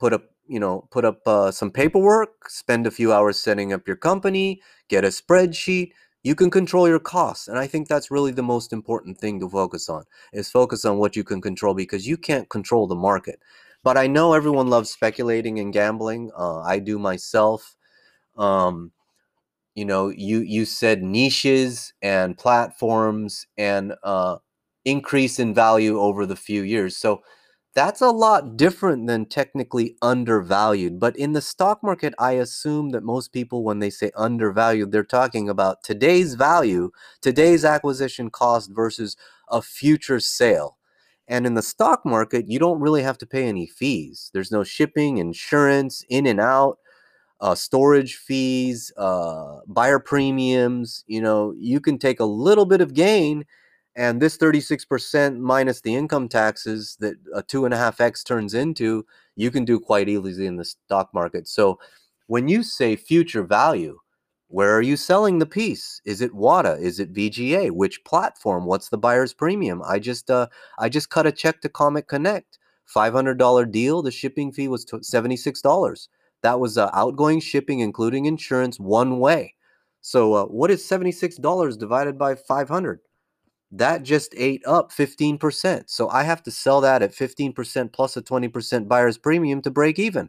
put 0.01 0.13
up 0.13 0.25
you 0.49 0.59
know 0.59 0.89
put 0.91 1.05
up 1.05 1.21
uh, 1.25 1.53
some 1.53 1.71
paperwork, 1.71 2.51
spend 2.51 2.89
a 2.89 2.91
few 2.91 3.13
hours 3.13 3.39
setting 3.39 3.73
up 3.73 3.87
your 3.87 3.97
company, 3.97 4.61
get 4.89 5.05
a 5.05 5.09
spreadsheet. 5.09 5.93
You 6.23 6.35
can 6.35 6.51
control 6.51 6.87
your 6.89 6.99
costs, 6.99 7.49
and 7.49 7.59
I 7.59 7.67
think 7.67 7.89
that's 7.89 8.11
really 8.11 8.33
the 8.33 8.43
most 8.43 8.73
important 8.73 9.19
thing 9.19 9.41
to 9.41 9.49
focus 9.49 9.89
on. 9.89 10.05
Is 10.33 10.51
focus 10.51 10.85
on 10.85 10.99
what 10.99 11.17
you 11.17 11.25
can 11.25 11.41
control 11.41 11.75
because 11.75 12.07
you 12.07 12.17
can't 12.19 12.49
control 12.51 12.87
the 12.87 12.95
market. 12.95 13.41
But 13.83 13.97
I 13.97 14.07
know 14.07 14.35
everyone 14.35 14.69
loves 14.69 14.91
speculating 14.91 15.59
and 15.59 15.73
gambling. 15.73 16.31
Uh, 16.37 16.61
I 16.61 16.79
do 16.79 16.99
myself. 16.99 17.77
Um, 18.37 18.93
you 19.75 19.85
know 19.85 20.09
you 20.09 20.41
you 20.41 20.65
said 20.65 21.03
niches 21.03 21.93
and 22.03 22.37
platforms 22.37 23.47
and 23.57 23.95
uh, 24.03 24.37
increase 24.85 25.39
in 25.39 25.55
value 25.55 26.01
over 26.01 26.27
the 26.27 26.37
few 26.37 26.63
years 26.63 26.97
so 26.97 27.23
that's 27.75 28.01
a 28.01 28.11
lot 28.11 28.57
different 28.57 29.07
than 29.07 29.25
technically 29.25 29.97
undervalued 30.03 30.99
but 30.99 31.17
in 31.17 31.33
the 31.33 31.41
stock 31.41 31.83
market 31.83 32.15
i 32.19 32.33
assume 32.33 32.91
that 32.91 33.03
most 33.03 33.33
people 33.33 33.63
when 33.63 33.79
they 33.79 33.91
say 33.91 34.11
undervalued 34.17 34.91
they're 34.93 35.05
talking 35.05 35.49
about 35.49 35.83
today's 35.83 36.35
value 36.35 36.91
today's 37.21 37.65
acquisition 37.65 38.31
cost 38.31 38.71
versus 38.73 39.17
a 39.49 39.63
future 39.63 40.21
sale 40.21 40.77
and 41.29 41.47
in 41.47 41.55
the 41.55 41.63
stock 41.63 42.05
market 42.05 42.49
you 42.49 42.59
don't 42.59 42.81
really 42.81 43.03
have 43.03 43.19
to 43.19 43.27
pay 43.27 43.45
any 43.45 43.67
fees 43.67 44.31
there's 44.35 44.53
no 44.53 44.65
shipping 44.65 45.19
insurance 45.19 46.05
in 46.09 46.27
and 46.27 46.41
out 46.41 46.79
uh, 47.41 47.55
storage 47.55 48.17
fees, 48.17 48.93
uh, 48.97 49.61
buyer 49.67 49.99
premiums. 49.99 51.05
You 51.07 51.21
know, 51.21 51.55
you 51.57 51.81
can 51.81 51.99
take 51.99 52.21
a 52.21 52.25
little 52.25 52.67
bit 52.67 52.81
of 52.81 52.95
gain, 52.95 53.45
and 54.01 54.21
this 54.21 54.39
36% 54.39 55.39
minus 55.39 55.83
the 55.83 55.95
income 55.95 56.27
taxes 56.29 56.97
that 57.01 57.17
a 57.35 57.43
two 57.43 57.67
and 57.67 57.75
a 57.75 57.77
half 57.77 58.01
X 58.01 58.25
turns 58.25 58.55
into, 58.55 59.05
you 59.37 59.51
can 59.51 59.67
do 59.67 59.79
quite 59.79 60.09
easily 60.09 60.47
in 60.47 60.57
the 60.57 60.65
stock 60.65 61.13
market. 61.13 61.47
So 61.47 61.79
when 62.27 62.49
you 62.49 62.63
say 62.63 62.97
future 62.97 63.43
value, 63.43 63.99
where 64.49 64.75
are 64.75 64.81
you 64.81 64.97
selling 64.97 65.39
the 65.39 65.47
piece? 65.47 66.01
Is 66.07 66.23
it 66.23 66.33
WATA? 66.35 66.79
Is 66.81 66.99
it 66.99 67.13
VGA? 67.13 67.71
Which 67.73 68.03
platform? 68.05 68.65
What's 68.65 68.89
the 68.89 68.99
buyer's 68.99 69.35
premium? 69.35 69.83
I 69.87 69.99
just 69.99 70.31
uh, 70.31 70.47
I 70.79 70.89
just 70.89 71.11
cut 71.11 71.27
a 71.27 71.33
check 71.33 71.61
to 71.61 71.69
Comic 71.69 72.09
Connect. 72.09 72.59
$500 72.97 73.71
deal. 73.71 74.03
The 74.03 74.11
shipping 74.11 74.51
fee 74.51 74.67
was 74.67 74.85
$76 74.85 76.09
that 76.43 76.59
was 76.59 76.79
uh, 76.79 76.91
outgoing 76.93 77.41
shipping, 77.41 77.81
including 77.81 78.25
insurance, 78.27 78.81
one 78.81 79.19
way. 79.19 79.55
So 80.01 80.35
uh, 80.35 80.45
what 80.45 80.71
is 80.71 80.83
$76 80.83 81.79
divided 81.79 82.19
by 82.19 82.35
500? 82.35 83.01
That 83.73 84.03
just 84.03 84.35
ate 84.37 84.63
up 84.67 84.93
15%. 84.93 85.91
So 85.91 86.09
I 86.09 86.25
have 86.25 86.43
to 86.45 86.51
sell 86.51 86.81
that 86.81 87.03
at 87.03 87.13
15% 87.15 87.93
plus 87.93 88.17
a 88.17 88.23
20% 88.23 88.89
buyer's 88.89 89.19
premium 89.19 89.63
to 89.63 89.71
break 89.71 89.99
even, 89.99 90.29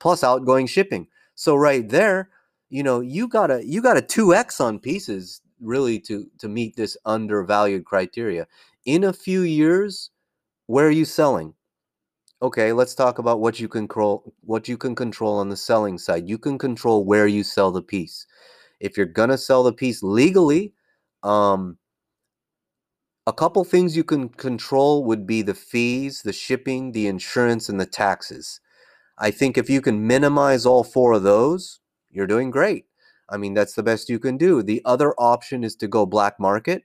plus 0.00 0.24
outgoing 0.24 0.66
shipping. 0.66 1.06
So 1.34 1.54
right 1.54 1.86
there, 1.88 2.30
you 2.70 2.82
know, 2.82 3.00
you 3.00 3.28
got 3.28 3.50
a 3.50 3.64
you 3.64 3.82
got 3.82 3.98
a 3.98 4.02
2x 4.02 4.60
on 4.60 4.78
pieces 4.78 5.40
really 5.60 5.98
to 6.00 6.26
to 6.38 6.48
meet 6.48 6.76
this 6.76 6.96
undervalued 7.04 7.84
criteria. 7.84 8.46
In 8.86 9.04
a 9.04 9.12
few 9.12 9.42
years, 9.42 10.10
where 10.66 10.86
are 10.86 10.90
you 10.90 11.04
selling? 11.04 11.54
Okay, 12.40 12.72
let's 12.72 12.94
talk 12.94 13.18
about 13.18 13.40
what 13.40 13.58
you 13.60 13.68
control 13.68 14.32
what 14.42 14.68
you 14.68 14.76
can 14.78 14.94
control 14.94 15.38
on 15.38 15.48
the 15.48 15.56
selling 15.56 15.98
side. 15.98 16.28
You 16.28 16.38
can 16.38 16.58
control 16.58 17.04
where 17.04 17.26
you 17.26 17.42
sell 17.44 17.72
the 17.72 17.82
piece. 17.82 18.26
If 18.80 18.96
you're 18.96 19.06
going 19.06 19.30
to 19.30 19.38
sell 19.38 19.62
the 19.64 19.72
piece 19.72 20.02
legally, 20.02 20.74
um 21.24 21.78
a 23.28 23.32
couple 23.32 23.62
things 23.62 23.94
you 23.94 24.04
can 24.04 24.30
control 24.30 25.04
would 25.04 25.26
be 25.26 25.42
the 25.42 25.54
fees, 25.54 26.22
the 26.22 26.32
shipping, 26.32 26.92
the 26.92 27.06
insurance 27.06 27.68
and 27.68 27.78
the 27.78 27.84
taxes. 27.84 28.58
I 29.18 29.30
think 29.30 29.58
if 29.58 29.68
you 29.68 29.82
can 29.82 30.06
minimize 30.06 30.64
all 30.64 30.82
four 30.82 31.12
of 31.12 31.24
those, 31.24 31.80
you're 32.10 32.26
doing 32.26 32.50
great. 32.50 32.86
I 33.28 33.36
mean, 33.36 33.52
that's 33.52 33.74
the 33.74 33.82
best 33.82 34.08
you 34.08 34.18
can 34.18 34.38
do. 34.38 34.62
The 34.62 34.80
other 34.86 35.12
option 35.18 35.62
is 35.62 35.76
to 35.76 35.86
go 35.86 36.06
black 36.06 36.40
market 36.40 36.84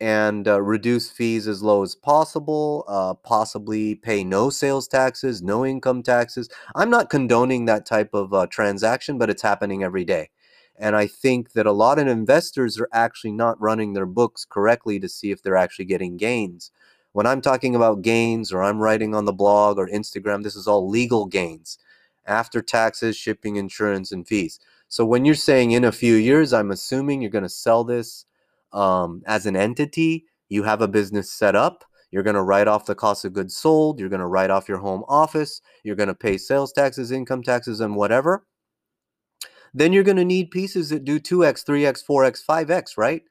and 0.00 0.48
uh, 0.48 0.62
reduce 0.62 1.10
fees 1.10 1.46
as 1.46 1.62
low 1.62 1.82
as 1.82 1.94
possible, 1.94 2.84
uh, 2.88 3.12
possibly 3.12 3.94
pay 3.94 4.24
no 4.24 4.48
sales 4.48 4.88
taxes, 4.88 5.42
no 5.42 5.66
income 5.66 6.02
taxes. 6.02 6.48
I'm 6.74 6.88
not 6.88 7.10
condoning 7.10 7.66
that 7.66 7.84
type 7.84 8.14
of 8.14 8.32
uh, 8.32 8.46
transaction, 8.46 9.18
but 9.18 9.28
it's 9.28 9.42
happening 9.42 9.82
every 9.82 10.06
day. 10.06 10.30
And 10.76 10.96
I 10.96 11.06
think 11.06 11.52
that 11.52 11.66
a 11.66 11.72
lot 11.72 11.98
of 11.98 12.08
investors 12.08 12.78
are 12.80 12.88
actually 12.92 13.32
not 13.32 13.60
running 13.60 13.92
their 13.92 14.06
books 14.06 14.44
correctly 14.44 14.98
to 15.00 15.08
see 15.08 15.30
if 15.30 15.42
they're 15.42 15.56
actually 15.56 15.84
getting 15.84 16.16
gains. 16.16 16.70
When 17.12 17.26
I'm 17.26 17.40
talking 17.40 17.76
about 17.76 18.02
gains 18.02 18.52
or 18.52 18.62
I'm 18.62 18.80
writing 18.80 19.14
on 19.14 19.24
the 19.24 19.32
blog 19.32 19.78
or 19.78 19.86
Instagram, 19.86 20.42
this 20.42 20.56
is 20.56 20.66
all 20.66 20.88
legal 20.88 21.26
gains 21.26 21.78
after 22.26 22.60
taxes, 22.60 23.16
shipping, 23.16 23.56
insurance, 23.56 24.10
and 24.10 24.26
fees. 24.26 24.58
So 24.88 25.04
when 25.04 25.24
you're 25.24 25.34
saying 25.34 25.70
in 25.70 25.84
a 25.84 25.92
few 25.92 26.14
years, 26.14 26.52
I'm 26.52 26.70
assuming 26.70 27.20
you're 27.20 27.30
going 27.30 27.42
to 27.44 27.48
sell 27.48 27.84
this 27.84 28.26
um, 28.72 29.22
as 29.26 29.46
an 29.46 29.56
entity, 29.56 30.24
you 30.48 30.64
have 30.64 30.82
a 30.82 30.88
business 30.88 31.30
set 31.30 31.54
up. 31.54 31.84
You're 32.10 32.22
going 32.22 32.36
to 32.36 32.42
write 32.42 32.68
off 32.68 32.86
the 32.86 32.94
cost 32.94 33.24
of 33.24 33.32
goods 33.32 33.56
sold. 33.56 33.98
You're 33.98 34.08
going 34.08 34.20
to 34.20 34.26
write 34.26 34.50
off 34.50 34.68
your 34.68 34.78
home 34.78 35.04
office. 35.08 35.60
You're 35.82 35.96
going 35.96 36.08
to 36.08 36.14
pay 36.14 36.38
sales 36.38 36.72
taxes, 36.72 37.10
income 37.10 37.42
taxes, 37.42 37.80
and 37.80 37.96
whatever. 37.96 38.44
Then 39.74 39.92
you're 39.92 40.04
going 40.04 40.16
to 40.16 40.24
need 40.24 40.52
pieces 40.52 40.90
that 40.90 41.04
do 41.04 41.18
2x, 41.18 41.64
3x, 41.64 42.04
4x, 42.08 42.44
5x, 42.46 42.96
right? 42.96 43.22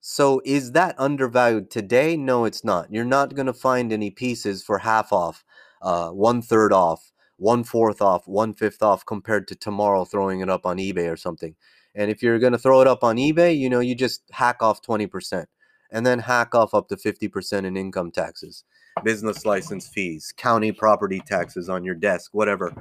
So 0.00 0.42
is 0.44 0.72
that 0.72 0.94
undervalued 0.98 1.70
today? 1.70 2.16
No, 2.16 2.44
it's 2.44 2.64
not. 2.64 2.92
You're 2.92 3.04
not 3.04 3.34
going 3.34 3.46
to 3.46 3.52
find 3.52 3.92
any 3.92 4.10
pieces 4.10 4.62
for 4.62 4.78
half 4.78 5.12
off, 5.12 5.44
uh, 5.80 6.10
one 6.10 6.42
third 6.42 6.72
off, 6.72 7.12
one 7.36 7.64
fourth 7.64 8.02
off, 8.02 8.26
one 8.26 8.52
fifth 8.52 8.82
off 8.82 9.06
compared 9.06 9.48
to 9.48 9.54
tomorrow 9.54 10.04
throwing 10.04 10.40
it 10.40 10.50
up 10.50 10.66
on 10.66 10.78
eBay 10.78 11.10
or 11.10 11.16
something. 11.16 11.54
And 11.94 12.10
if 12.10 12.22
you're 12.22 12.38
going 12.38 12.52
to 12.52 12.58
throw 12.58 12.80
it 12.80 12.86
up 12.86 13.04
on 13.04 13.16
eBay, 13.16 13.56
you 13.56 13.70
know, 13.70 13.80
you 13.80 13.94
just 13.94 14.22
hack 14.32 14.62
off 14.62 14.82
20% 14.82 15.46
and 15.92 16.04
then 16.04 16.18
hack 16.18 16.54
off 16.54 16.74
up 16.74 16.88
to 16.88 16.96
50% 16.96 17.64
in 17.64 17.76
income 17.76 18.10
taxes, 18.10 18.64
business 19.04 19.44
license 19.44 19.88
fees, 19.88 20.32
county 20.36 20.72
property 20.72 21.22
taxes 21.24 21.68
on 21.68 21.84
your 21.84 21.94
desk, 21.94 22.30
whatever. 22.32 22.74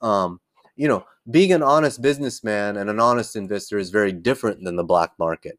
Um, 0.00 0.40
you 0.78 0.86
know, 0.86 1.04
being 1.28 1.52
an 1.52 1.62
honest 1.62 2.00
businessman 2.00 2.76
and 2.76 2.88
an 2.88 3.00
honest 3.00 3.34
investor 3.34 3.78
is 3.78 3.90
very 3.90 4.12
different 4.12 4.62
than 4.64 4.76
the 4.76 4.84
black 4.84 5.10
market. 5.18 5.58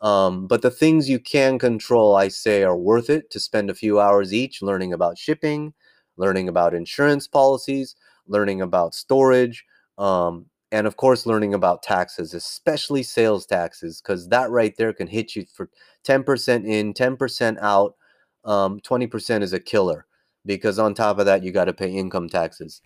Um, 0.00 0.46
but 0.46 0.62
the 0.62 0.70
things 0.70 1.10
you 1.10 1.18
can 1.18 1.58
control, 1.58 2.14
I 2.14 2.28
say, 2.28 2.62
are 2.62 2.76
worth 2.76 3.10
it 3.10 3.30
to 3.32 3.40
spend 3.40 3.68
a 3.68 3.74
few 3.74 4.00
hours 4.00 4.32
each 4.32 4.62
learning 4.62 4.92
about 4.92 5.18
shipping, 5.18 5.74
learning 6.16 6.48
about 6.48 6.72
insurance 6.72 7.26
policies, 7.26 7.96
learning 8.28 8.62
about 8.62 8.94
storage, 8.94 9.64
um, 9.98 10.46
and 10.72 10.86
of 10.86 10.96
course 10.96 11.26
learning 11.26 11.52
about 11.52 11.82
taxes 11.82 12.32
especially 12.32 13.02
sales 13.02 13.44
taxes 13.44 14.00
because 14.00 14.28
that 14.28 14.50
right 14.50 14.76
there 14.76 14.92
can 14.92 15.08
hit 15.08 15.34
you 15.34 15.44
for 15.52 15.68
10% 16.04 16.64
in 16.64 16.94
10% 16.94 17.58
out 17.60 17.96
um, 18.44 18.78
20% 18.80 19.42
is 19.42 19.52
a 19.52 19.58
killer 19.58 20.06
because 20.46 20.78
on 20.78 20.94
top 20.94 21.18
of 21.18 21.26
that 21.26 21.42
you 21.42 21.50
got 21.50 21.64
to 21.64 21.72
pay 21.72 21.90
income 21.90 22.28
taxes 22.28 22.80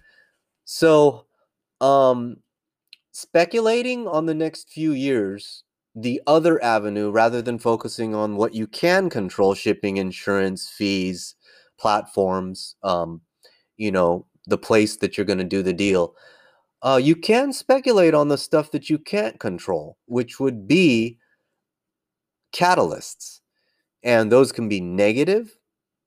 so 0.64 1.26
um, 1.80 2.36
speculating 3.12 4.06
on 4.06 4.26
the 4.26 4.34
next 4.34 4.70
few 4.70 4.92
years 4.92 5.62
the 5.96 6.20
other 6.26 6.62
avenue 6.62 7.10
rather 7.10 7.40
than 7.40 7.58
focusing 7.58 8.14
on 8.14 8.36
what 8.36 8.54
you 8.54 8.66
can 8.66 9.08
control 9.08 9.54
shipping 9.54 9.96
insurance 9.96 10.68
fees 10.68 11.36
platforms 11.78 12.76
um, 12.82 13.20
you 13.76 13.92
know 13.92 14.26
the 14.46 14.58
place 14.58 14.96
that 14.96 15.16
you're 15.16 15.26
going 15.26 15.38
to 15.38 15.44
do 15.44 15.62
the 15.62 15.72
deal 15.72 16.14
uh, 16.84 17.00
you 17.02 17.16
can 17.16 17.50
speculate 17.50 18.12
on 18.12 18.28
the 18.28 18.36
stuff 18.36 18.70
that 18.70 18.90
you 18.90 18.98
can't 18.98 19.40
control, 19.40 19.96
which 20.04 20.38
would 20.38 20.68
be 20.68 21.18
catalysts. 22.54 23.40
And 24.02 24.30
those 24.30 24.52
can 24.52 24.68
be 24.68 24.82
negative, 24.82 25.58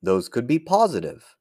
those 0.04 0.30
could 0.30 0.46
be 0.46 0.60
positive. 0.60 1.37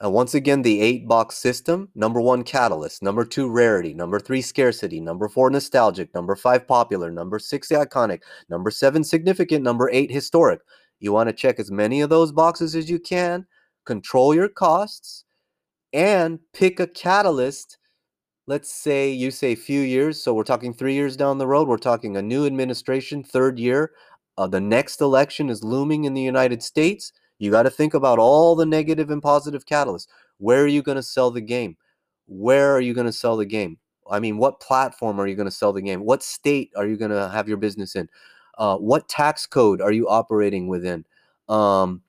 And 0.00 0.12
once 0.12 0.34
again, 0.34 0.62
the 0.62 0.80
eight 0.80 1.06
box 1.06 1.36
system 1.36 1.88
number 1.94 2.20
one, 2.20 2.42
catalyst, 2.42 3.02
number 3.02 3.24
two, 3.24 3.48
rarity, 3.48 3.94
number 3.94 4.18
three, 4.18 4.42
scarcity, 4.42 5.00
number 5.00 5.28
four, 5.28 5.50
nostalgic, 5.50 6.12
number 6.14 6.36
five, 6.36 6.66
popular, 6.66 7.10
number 7.10 7.38
six, 7.38 7.68
iconic, 7.68 8.20
number 8.48 8.70
seven, 8.70 9.04
significant, 9.04 9.62
number 9.62 9.88
eight, 9.90 10.10
historic. 10.10 10.60
You 11.00 11.12
want 11.12 11.28
to 11.28 11.34
check 11.34 11.58
as 11.58 11.70
many 11.70 12.00
of 12.00 12.10
those 12.10 12.32
boxes 12.32 12.74
as 12.74 12.90
you 12.90 12.98
can, 12.98 13.46
control 13.86 14.34
your 14.34 14.48
costs, 14.48 15.24
and 15.92 16.40
pick 16.52 16.80
a 16.80 16.86
catalyst 16.86 17.78
let's 18.46 18.72
say 18.72 19.10
you 19.10 19.30
say 19.30 19.52
a 19.52 19.56
few 19.56 19.80
years, 19.80 20.22
so 20.22 20.34
we're 20.34 20.44
talking 20.44 20.74
three 20.74 20.94
years 20.94 21.16
down 21.16 21.38
the 21.38 21.46
road, 21.46 21.68
we're 21.68 21.78
talking 21.78 22.16
a 22.16 22.22
new 22.22 22.46
administration, 22.46 23.22
third 23.22 23.58
year. 23.58 23.92
Uh, 24.36 24.46
the 24.46 24.60
next 24.60 25.00
election 25.00 25.48
is 25.48 25.64
looming 25.64 26.04
in 26.04 26.14
the 26.14 26.20
United 26.20 26.62
States. 26.62 27.12
You 27.38 27.50
got 27.50 27.64
to 27.64 27.70
think 27.70 27.94
about 27.94 28.18
all 28.18 28.54
the 28.54 28.66
negative 28.66 29.10
and 29.10 29.22
positive 29.22 29.66
catalysts. 29.66 30.06
Where 30.38 30.62
are 30.62 30.68
you 30.68 30.82
going 30.82 30.96
to 30.96 31.02
sell 31.02 31.30
the 31.30 31.40
game? 31.40 31.76
Where 32.26 32.72
are 32.72 32.80
you 32.80 32.94
going 32.94 33.06
to 33.06 33.12
sell 33.12 33.36
the 33.36 33.46
game? 33.46 33.78
I 34.10 34.20
mean, 34.20 34.38
what 34.38 34.60
platform 34.60 35.20
are 35.20 35.26
you 35.26 35.34
going 35.34 35.48
to 35.48 35.54
sell 35.54 35.72
the 35.72 35.82
game? 35.82 36.04
What 36.04 36.22
state 36.22 36.70
are 36.76 36.86
you 36.86 36.96
going 36.96 37.10
to 37.10 37.28
have 37.28 37.48
your 37.48 37.56
business 37.56 37.96
in? 37.96 38.08
Uh, 38.58 38.76
what 38.76 39.08
tax 39.08 39.46
code 39.46 39.80
are 39.80 39.92
you 39.92 40.08
operating 40.08 40.68
within? 40.68 41.04
Um, 41.48 42.02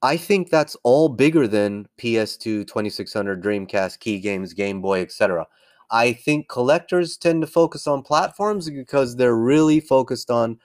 I 0.00 0.16
think 0.16 0.50
that's 0.50 0.76
all 0.84 1.08
bigger 1.08 1.48
than 1.48 1.88
PS2, 1.98 2.66
2600, 2.66 3.42
Dreamcast, 3.42 3.98
Key 3.98 4.20
Games, 4.20 4.52
Game 4.52 4.80
Boy, 4.80 5.02
etc. 5.02 5.46
I 5.90 6.12
think 6.12 6.48
collectors 6.48 7.16
tend 7.16 7.40
to 7.42 7.46
focus 7.48 7.86
on 7.86 8.02
platforms 8.02 8.70
because 8.70 9.16
they're 9.16 9.36
really 9.36 9.80
focused 9.80 10.30
on 10.30 10.58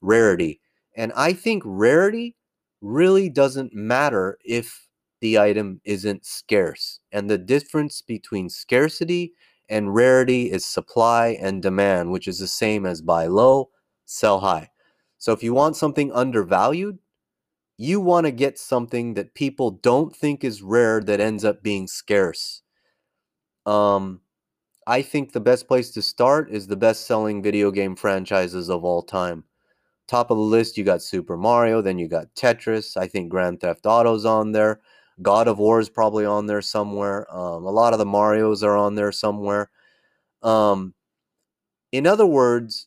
rarity. 0.00 0.60
And 0.96 1.12
I 1.14 1.34
think 1.34 1.62
rarity 1.66 2.34
really 2.80 3.28
doesn't 3.28 3.74
matter 3.74 4.38
if 4.44 4.88
the 5.20 5.38
item 5.38 5.80
isn't 5.84 6.24
scarce. 6.24 7.00
And 7.12 7.28
the 7.28 7.38
difference 7.38 8.02
between 8.02 8.48
scarcity 8.48 9.32
and 9.68 9.94
rarity 9.94 10.50
is 10.50 10.64
supply 10.64 11.38
and 11.40 11.60
demand, 11.62 12.10
which 12.10 12.28
is 12.28 12.38
the 12.38 12.46
same 12.46 12.86
as 12.86 13.02
buy 13.02 13.26
low, 13.26 13.70
sell 14.04 14.40
high. 14.40 14.70
So 15.18 15.32
if 15.32 15.42
you 15.42 15.52
want 15.52 15.76
something 15.76 16.12
undervalued, 16.12 16.98
you 17.76 18.00
want 18.00 18.26
to 18.26 18.32
get 18.32 18.58
something 18.58 19.14
that 19.14 19.34
people 19.34 19.70
don't 19.70 20.14
think 20.14 20.42
is 20.42 20.62
rare 20.62 21.00
that 21.00 21.20
ends 21.20 21.44
up 21.44 21.62
being 21.62 21.86
scarce. 21.86 22.62
Um, 23.66 24.20
I 24.86 25.02
think 25.02 25.32
the 25.32 25.40
best 25.40 25.68
place 25.68 25.90
to 25.92 26.02
start 26.02 26.50
is 26.50 26.66
the 26.66 26.76
best 26.76 27.06
selling 27.06 27.42
video 27.42 27.70
game 27.70 27.94
franchises 27.94 28.70
of 28.70 28.84
all 28.84 29.02
time. 29.02 29.44
Top 30.08 30.30
of 30.30 30.38
the 30.38 30.42
list, 30.42 30.78
you 30.78 30.84
got 30.84 31.02
Super 31.02 31.36
Mario, 31.36 31.82
then 31.82 31.98
you 31.98 32.08
got 32.08 32.34
Tetris. 32.34 32.96
I 32.96 33.06
think 33.06 33.28
Grand 33.28 33.60
Theft 33.60 33.86
Auto's 33.86 34.24
on 34.24 34.52
there. 34.52 34.80
God 35.20 35.48
of 35.48 35.58
War 35.58 35.80
is 35.80 35.90
probably 35.90 36.24
on 36.24 36.46
there 36.46 36.62
somewhere. 36.62 37.32
Um, 37.34 37.64
a 37.64 37.70
lot 37.70 37.92
of 37.92 37.98
the 37.98 38.06
Mario's 38.06 38.62
are 38.62 38.76
on 38.76 38.94
there 38.94 39.12
somewhere. 39.12 39.70
Um, 40.42 40.94
in 41.92 42.06
other 42.06 42.26
words, 42.26 42.86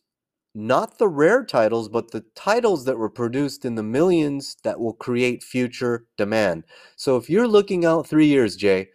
not 0.55 0.97
the 0.97 1.07
rare 1.07 1.45
titles, 1.45 1.89
but 1.89 2.11
the 2.11 2.25
titles 2.35 2.85
that 2.85 2.97
were 2.97 3.09
produced 3.09 3.65
in 3.65 3.75
the 3.75 3.83
millions 3.83 4.57
that 4.63 4.79
will 4.79 4.93
create 4.93 5.43
future 5.43 6.05
demand. 6.17 6.65
So 6.95 7.17
if 7.17 7.29
you're 7.29 7.47
looking 7.47 7.85
out 7.85 8.07
three 8.07 8.27
years, 8.27 8.55
Jay, 8.55 8.89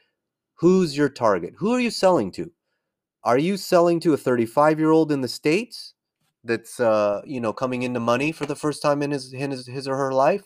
who's 0.54 0.97
your 0.97 1.09
target? 1.09 1.54
Who 1.59 1.73
are 1.73 1.80
you 1.80 1.90
selling 1.90 2.33
to? 2.33 2.50
Are 3.25 3.38
you 3.38 3.56
selling 3.56 4.00
to 4.00 4.14
a 4.14 4.18
35 4.18 4.78
year 4.78 4.90
old 4.90 5.12
in 5.12 5.21
the 5.21 5.28
States 5.28 5.95
that's, 6.47 6.81
uh, 6.81 7.23
you 7.25 7.41
know, 7.41 7.53
coming 7.53 7.83
into 7.83 8.00
money 8.00 8.33
for 8.33 8.47
the 8.47 8.57
first 8.57 8.83
time 8.83 9.03
in 9.03 9.11
his, 9.11 9.33
his, 9.33 9.67
his 9.67 9.88
or 9.88 9.97
her 9.97 10.12
life? 10.12 10.45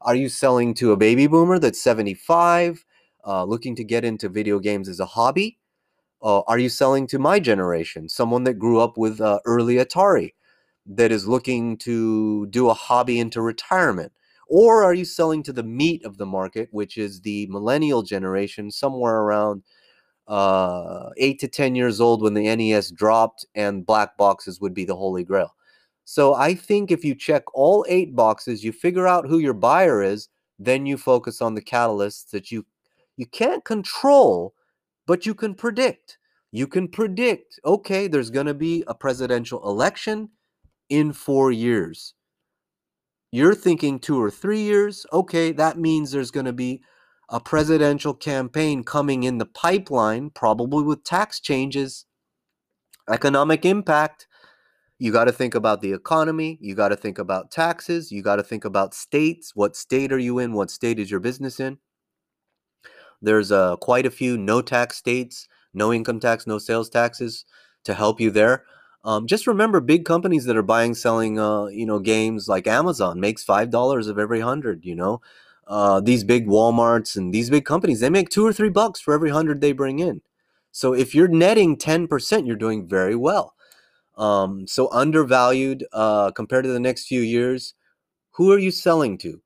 Are 0.00 0.14
you 0.14 0.28
selling 0.28 0.74
to 0.74 0.92
a 0.92 0.96
baby 0.96 1.26
boomer 1.26 1.58
that's 1.58 1.82
75, 1.82 2.84
uh, 3.26 3.44
looking 3.44 3.76
to 3.76 3.84
get 3.84 4.04
into 4.04 4.28
video 4.28 4.58
games 4.58 4.88
as 4.88 5.00
a 5.00 5.06
hobby? 5.06 5.58
Uh, 6.22 6.40
are 6.42 6.58
you 6.58 6.68
selling 6.68 7.06
to 7.08 7.18
my 7.18 7.40
generation, 7.40 8.08
someone 8.08 8.44
that 8.44 8.54
grew 8.54 8.80
up 8.80 8.96
with 8.96 9.20
uh, 9.20 9.40
early 9.44 9.76
Atari, 9.76 10.34
that 10.86 11.12
is 11.12 11.28
looking 11.28 11.76
to 11.78 12.46
do 12.46 12.68
a 12.68 12.74
hobby 12.74 13.18
into 13.18 13.40
retirement? 13.40 14.12
Or 14.48 14.84
are 14.84 14.94
you 14.94 15.04
selling 15.04 15.42
to 15.44 15.52
the 15.52 15.62
meat 15.62 16.04
of 16.04 16.18
the 16.18 16.26
market, 16.26 16.68
which 16.72 16.96
is 16.96 17.20
the 17.22 17.46
millennial 17.46 18.02
generation, 18.02 18.70
somewhere 18.70 19.18
around 19.18 19.62
uh, 20.28 21.10
eight 21.16 21.38
to 21.40 21.48
10 21.48 21.74
years 21.74 22.00
old 22.00 22.22
when 22.22 22.34
the 22.34 22.54
NES 22.54 22.90
dropped 22.90 23.44
and 23.54 23.86
black 23.86 24.16
boxes 24.16 24.60
would 24.60 24.74
be 24.74 24.84
the 24.84 24.96
holy 24.96 25.24
grail? 25.24 25.54
So 26.04 26.34
I 26.34 26.54
think 26.54 26.90
if 26.90 27.04
you 27.04 27.14
check 27.14 27.42
all 27.54 27.86
eight 27.88 28.14
boxes, 28.14 28.64
you 28.64 28.72
figure 28.72 29.06
out 29.06 29.26
who 29.26 29.38
your 29.38 29.54
buyer 29.54 30.02
is, 30.02 30.28
then 30.58 30.86
you 30.86 30.96
focus 30.96 31.40
on 31.40 31.54
the 31.54 31.62
catalysts 31.62 32.30
that 32.30 32.50
you 32.50 32.66
you 33.16 33.26
can't 33.26 33.64
control, 33.64 34.54
but 35.06 35.26
you 35.26 35.34
can 35.34 35.54
predict. 35.54 36.18
You 36.50 36.66
can 36.66 36.88
predict, 36.88 37.60
okay, 37.64 38.08
there's 38.08 38.30
going 38.30 38.46
to 38.46 38.54
be 38.54 38.84
a 38.86 38.94
presidential 38.94 39.62
election 39.68 40.30
in 40.88 41.12
4 41.12 41.52
years. 41.52 42.14
You're 43.30 43.54
thinking 43.54 43.98
2 43.98 44.20
or 44.20 44.30
3 44.30 44.60
years, 44.60 45.06
okay, 45.12 45.52
that 45.52 45.78
means 45.78 46.10
there's 46.10 46.30
going 46.30 46.46
to 46.46 46.52
be 46.52 46.82
a 47.28 47.40
presidential 47.40 48.14
campaign 48.14 48.84
coming 48.84 49.22
in 49.22 49.38
the 49.38 49.46
pipeline, 49.46 50.30
probably 50.30 50.84
with 50.84 51.04
tax 51.04 51.40
changes, 51.40 52.04
economic 53.08 53.64
impact 53.64 54.26
you 55.02 55.10
got 55.10 55.24
to 55.24 55.32
think 55.32 55.56
about 55.56 55.80
the 55.80 55.92
economy. 55.92 56.58
You 56.60 56.76
got 56.76 56.90
to 56.90 56.96
think 56.96 57.18
about 57.18 57.50
taxes. 57.50 58.12
You 58.12 58.22
got 58.22 58.36
to 58.36 58.44
think 58.44 58.64
about 58.64 58.94
states. 58.94 59.50
What 59.52 59.74
state 59.74 60.12
are 60.12 60.18
you 60.18 60.38
in? 60.38 60.52
What 60.52 60.70
state 60.70 61.00
is 61.00 61.10
your 61.10 61.18
business 61.18 61.58
in? 61.58 61.78
There's 63.20 63.50
uh, 63.50 63.78
quite 63.78 64.06
a 64.06 64.12
few 64.12 64.38
no 64.38 64.62
tax 64.62 64.96
states, 64.96 65.48
no 65.74 65.92
income 65.92 66.20
tax, 66.20 66.46
no 66.46 66.58
sales 66.58 66.88
taxes 66.88 67.44
to 67.82 67.94
help 67.94 68.20
you 68.20 68.30
there. 68.30 68.64
Um, 69.02 69.26
just 69.26 69.48
remember, 69.48 69.80
big 69.80 70.04
companies 70.04 70.44
that 70.44 70.56
are 70.56 70.62
buying, 70.62 70.94
selling, 70.94 71.36
uh, 71.36 71.66
you 71.66 71.84
know, 71.84 71.98
games 71.98 72.46
like 72.46 72.68
Amazon 72.68 73.18
makes 73.18 73.42
five 73.42 73.70
dollars 73.70 74.06
of 74.06 74.20
every 74.20 74.38
hundred. 74.38 74.84
You 74.84 74.94
know, 74.94 75.20
uh, 75.66 76.00
these 76.00 76.24
big 76.24 76.46
WalMarts 76.46 77.16
and 77.16 77.32
these 77.32 77.50
big 77.50 77.64
companies 77.64 78.00
they 78.00 78.10
make 78.10 78.28
two 78.28 78.46
or 78.46 78.52
three 78.52 78.68
bucks 78.68 79.00
for 79.00 79.14
every 79.14 79.30
hundred 79.30 79.60
they 79.60 79.72
bring 79.72 79.98
in. 79.98 80.20
So 80.70 80.92
if 80.92 81.14
you're 81.14 81.28
netting 81.28 81.76
ten 81.76 82.08
percent, 82.08 82.46
you're 82.46 82.56
doing 82.56 82.86
very 82.86 83.16
well. 83.16 83.54
Um, 84.16 84.66
so 84.66 84.90
undervalued 84.92 85.84
uh, 85.92 86.30
compared 86.32 86.64
to 86.64 86.72
the 86.72 86.80
next 86.80 87.06
few 87.06 87.20
years. 87.20 87.74
Who 88.32 88.52
are 88.52 88.58
you 88.58 88.70
selling 88.70 89.18
to? 89.18 89.42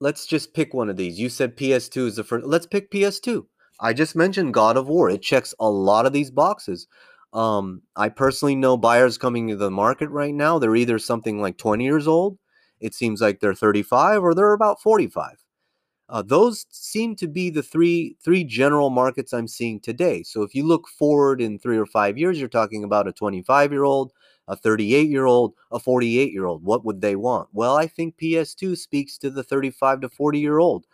Let's 0.00 0.26
just 0.26 0.54
pick 0.54 0.74
one 0.74 0.88
of 0.88 0.96
these. 0.96 1.18
You 1.18 1.28
said 1.28 1.56
PS2 1.56 2.06
is 2.08 2.16
the 2.16 2.24
first. 2.24 2.46
Let's 2.46 2.66
pick 2.66 2.90
PS2. 2.90 3.46
I 3.80 3.92
just 3.92 4.14
mentioned 4.14 4.54
God 4.54 4.76
of 4.76 4.88
War. 4.88 5.10
It 5.10 5.22
checks 5.22 5.54
a 5.58 5.68
lot 5.68 6.06
of 6.06 6.12
these 6.12 6.30
boxes. 6.30 6.86
Um, 7.32 7.82
I 7.96 8.08
personally 8.08 8.54
know 8.54 8.76
buyers 8.76 9.18
coming 9.18 9.48
to 9.48 9.56
the 9.56 9.70
market 9.70 10.08
right 10.10 10.34
now. 10.34 10.58
They're 10.58 10.76
either 10.76 10.98
something 10.98 11.40
like 11.40 11.58
20 11.58 11.84
years 11.84 12.06
old. 12.06 12.38
It 12.84 12.92
seems 12.92 13.22
like 13.22 13.40
they're 13.40 13.54
35 13.54 14.22
or 14.22 14.34
they're 14.34 14.52
about 14.52 14.78
45. 14.82 15.42
Uh, 16.10 16.20
those 16.20 16.66
seem 16.70 17.16
to 17.16 17.26
be 17.26 17.48
the 17.48 17.62
three 17.62 18.14
three 18.22 18.44
general 18.44 18.90
markets 18.90 19.32
I'm 19.32 19.48
seeing 19.48 19.80
today. 19.80 20.22
So 20.22 20.42
if 20.42 20.54
you 20.54 20.66
look 20.66 20.86
forward 20.86 21.40
in 21.40 21.58
three 21.58 21.78
or 21.78 21.86
five 21.86 22.18
years, 22.18 22.38
you're 22.38 22.46
talking 22.46 22.84
about 22.84 23.08
a 23.08 23.12
25 23.12 23.72
year 23.72 23.84
old, 23.84 24.12
a 24.48 24.54
38 24.54 25.08
year 25.08 25.24
old, 25.24 25.54
a 25.72 25.78
48 25.80 26.30
year 26.30 26.44
old. 26.44 26.62
What 26.62 26.84
would 26.84 27.00
they 27.00 27.16
want? 27.16 27.48
Well, 27.54 27.74
I 27.74 27.86
think 27.86 28.18
PS2 28.18 28.76
speaks 28.76 29.16
to 29.18 29.30
the 29.30 29.42
35 29.42 30.02
to 30.02 30.10
40 30.10 30.38
year 30.38 30.58
old. 30.58 30.86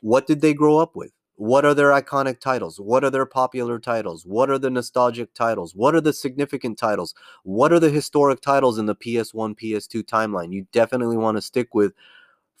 What 0.00 0.26
did 0.26 0.40
they 0.40 0.54
grow 0.54 0.78
up 0.78 0.96
with? 0.96 1.12
What 1.42 1.64
are 1.64 1.74
their 1.74 1.90
iconic 1.90 2.38
titles? 2.38 2.78
What 2.78 3.02
are 3.02 3.10
their 3.10 3.26
popular 3.26 3.80
titles? 3.80 4.24
What 4.24 4.48
are 4.48 4.58
the 4.58 4.70
nostalgic 4.70 5.34
titles? 5.34 5.74
What 5.74 5.94
are 5.96 6.00
the 6.00 6.12
significant 6.12 6.78
titles? 6.78 7.14
What 7.42 7.72
are 7.72 7.80
the 7.80 7.90
historic 7.90 8.40
titles 8.40 8.78
in 8.78 8.86
the 8.86 8.94
PS1, 8.94 9.58
PS2 9.58 10.04
timeline? 10.04 10.52
You 10.52 10.66
definitely 10.72 11.16
want 11.16 11.36
to 11.36 11.42
stick 11.42 11.74
with 11.74 11.94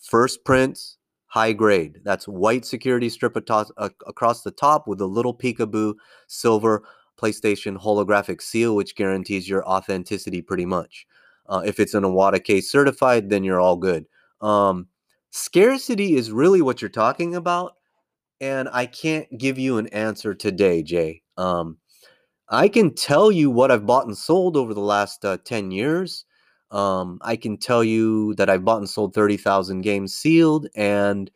First 0.02 0.44
prints, 0.44 0.98
high 1.26 1.52
grade. 1.52 2.00
That's 2.02 2.26
white 2.26 2.64
security 2.64 3.08
strip 3.08 3.36
ato- 3.36 3.72
uh, 3.76 3.90
across 4.06 4.42
the 4.42 4.50
top 4.50 4.88
with 4.88 5.00
a 5.00 5.06
little 5.06 5.32
peekaboo 5.32 5.94
silver 6.26 6.82
PlayStation 7.16 7.80
holographic 7.80 8.42
seal, 8.42 8.74
which 8.74 8.96
guarantees 8.96 9.48
your 9.48 9.64
authenticity 9.64 10.42
pretty 10.42 10.66
much. 10.66 11.06
Uh, 11.46 11.62
if 11.64 11.78
it's 11.78 11.94
an 11.94 12.02
Iwata 12.02 12.42
case 12.42 12.68
certified, 12.68 13.30
then 13.30 13.44
you're 13.44 13.60
all 13.60 13.76
good. 13.76 14.06
Um, 14.40 14.88
scarcity 15.30 16.16
is 16.16 16.32
really 16.32 16.62
what 16.62 16.82
you're 16.82 16.88
talking 16.88 17.36
about, 17.36 17.76
and 18.42 18.68
I 18.72 18.86
can't 18.86 19.28
give 19.38 19.56
you 19.56 19.78
an 19.78 19.86
answer 19.88 20.34
today, 20.34 20.82
Jay. 20.82 21.22
Um, 21.38 21.78
I 22.48 22.68
can 22.68 22.92
tell 22.92 23.30
you 23.30 23.50
what 23.50 23.70
I've 23.70 23.86
bought 23.86 24.06
and 24.06 24.18
sold 24.18 24.56
over 24.56 24.74
the 24.74 24.80
last 24.80 25.24
uh, 25.24 25.38
10 25.44 25.70
years. 25.70 26.24
Um, 26.72 27.20
I 27.22 27.36
can 27.36 27.56
tell 27.56 27.84
you 27.84 28.34
that 28.34 28.50
I've 28.50 28.64
bought 28.64 28.78
and 28.78 28.90
sold 28.90 29.14
30,000 29.14 29.82
games 29.82 30.12
sealed, 30.14 30.66
and 30.74 31.30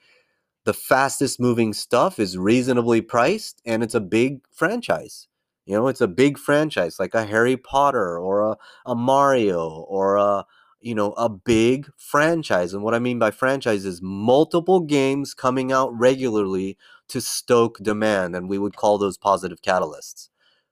the 0.64 0.74
fastest 0.74 1.38
moving 1.38 1.72
stuff 1.72 2.18
is 2.18 2.36
reasonably 2.36 3.00
priced, 3.00 3.62
and 3.64 3.84
it's 3.84 3.94
a 3.94 4.00
big 4.00 4.40
franchise. 4.52 5.28
You 5.64 5.76
know, 5.76 5.88
it's 5.88 6.00
a 6.00 6.08
big 6.08 6.38
franchise 6.38 6.98
like 6.98 7.14
a 7.14 7.24
Harry 7.24 7.56
Potter 7.56 8.18
or 8.18 8.52
a, 8.52 8.56
a 8.84 8.94
Mario 8.96 9.68
or 9.68 10.16
a, 10.16 10.44
you 10.86 10.94
know, 10.94 11.12
a 11.14 11.28
big 11.28 11.90
franchise. 11.98 12.72
And 12.72 12.84
what 12.84 12.94
I 12.94 13.00
mean 13.00 13.18
by 13.18 13.32
franchise 13.32 13.84
is 13.84 14.00
multiple 14.00 14.78
games 14.78 15.34
coming 15.34 15.72
out 15.72 15.92
regularly 15.98 16.78
to 17.08 17.20
stoke 17.20 17.78
demand, 17.82 18.36
and 18.36 18.48
we 18.48 18.56
would 18.56 18.76
call 18.76 18.96
those 18.96 19.18
positive 19.18 19.60
catalysts. 19.62 20.28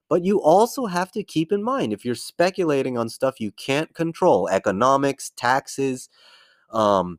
But 0.09 0.25
you 0.25 0.41
also 0.41 0.87
have 0.87 1.11
to 1.13 1.25
keep 1.25 1.51
in 1.51 1.65
mind 1.65 1.93
if 1.93 2.05
you're 2.05 2.15
speculating 2.15 2.97
on 2.97 3.09
stuff 3.09 3.41
you 3.41 3.51
can't 3.51 3.93
control, 3.93 4.49
economics, 4.49 5.33
taxes, 5.37 6.09
um, 6.73 7.19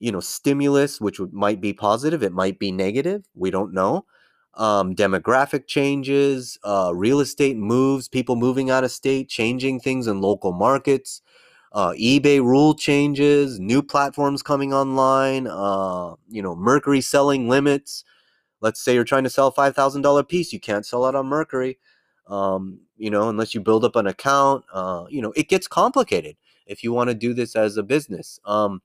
you 0.00 0.12
know, 0.12 0.20
stimulus, 0.20 1.00
which 1.00 1.20
might 1.32 1.60
be 1.60 1.72
positive, 1.72 2.22
it 2.22 2.32
might 2.32 2.58
be 2.58 2.72
negative, 2.72 3.24
we 3.34 3.50
don't 3.50 3.74
know. 3.74 4.06
Um, 4.54 4.94
demographic 4.94 5.66
changes, 5.66 6.58
uh, 6.64 6.92
real 6.94 7.20
estate 7.20 7.56
moves, 7.56 8.08
people 8.08 8.36
moving 8.36 8.70
out 8.70 8.84
of 8.84 8.92
state, 8.92 9.28
changing 9.28 9.80
things 9.80 10.06
in 10.06 10.20
local 10.20 10.52
markets, 10.52 11.22
uh, 11.72 11.90
eBay 11.92 12.40
rule 12.40 12.74
changes, 12.74 13.58
new 13.58 13.82
platforms 13.82 14.42
coming 14.42 14.72
online, 14.72 15.46
uh, 15.46 16.14
you 16.28 16.42
know, 16.42 16.56
Mercari 16.56 17.02
selling 17.02 17.48
limits. 17.48 18.04
Let's 18.60 18.80
say 18.80 18.94
you're 18.94 19.04
trying 19.04 19.24
to 19.24 19.30
sell 19.30 19.48
a 19.48 19.52
$5,000 19.52 20.28
piece, 20.28 20.52
you 20.52 20.60
can't 20.60 20.84
sell 20.84 21.06
it 21.06 21.14
on 21.14 21.26
Mercari 21.26 21.76
um, 22.28 22.80
you 22.96 23.10
know, 23.10 23.28
unless 23.28 23.54
you 23.54 23.60
build 23.60 23.84
up 23.84 23.96
an 23.96 24.06
account, 24.06 24.64
uh, 24.72 25.06
you 25.08 25.22
know, 25.22 25.32
it 25.32 25.48
gets 25.48 25.66
complicated 25.66 26.36
if 26.66 26.84
you 26.84 26.92
want 26.92 27.08
to 27.08 27.14
do 27.14 27.32
this 27.32 27.56
as 27.56 27.76
a 27.76 27.82
business. 27.82 28.38
Um, 28.44 28.82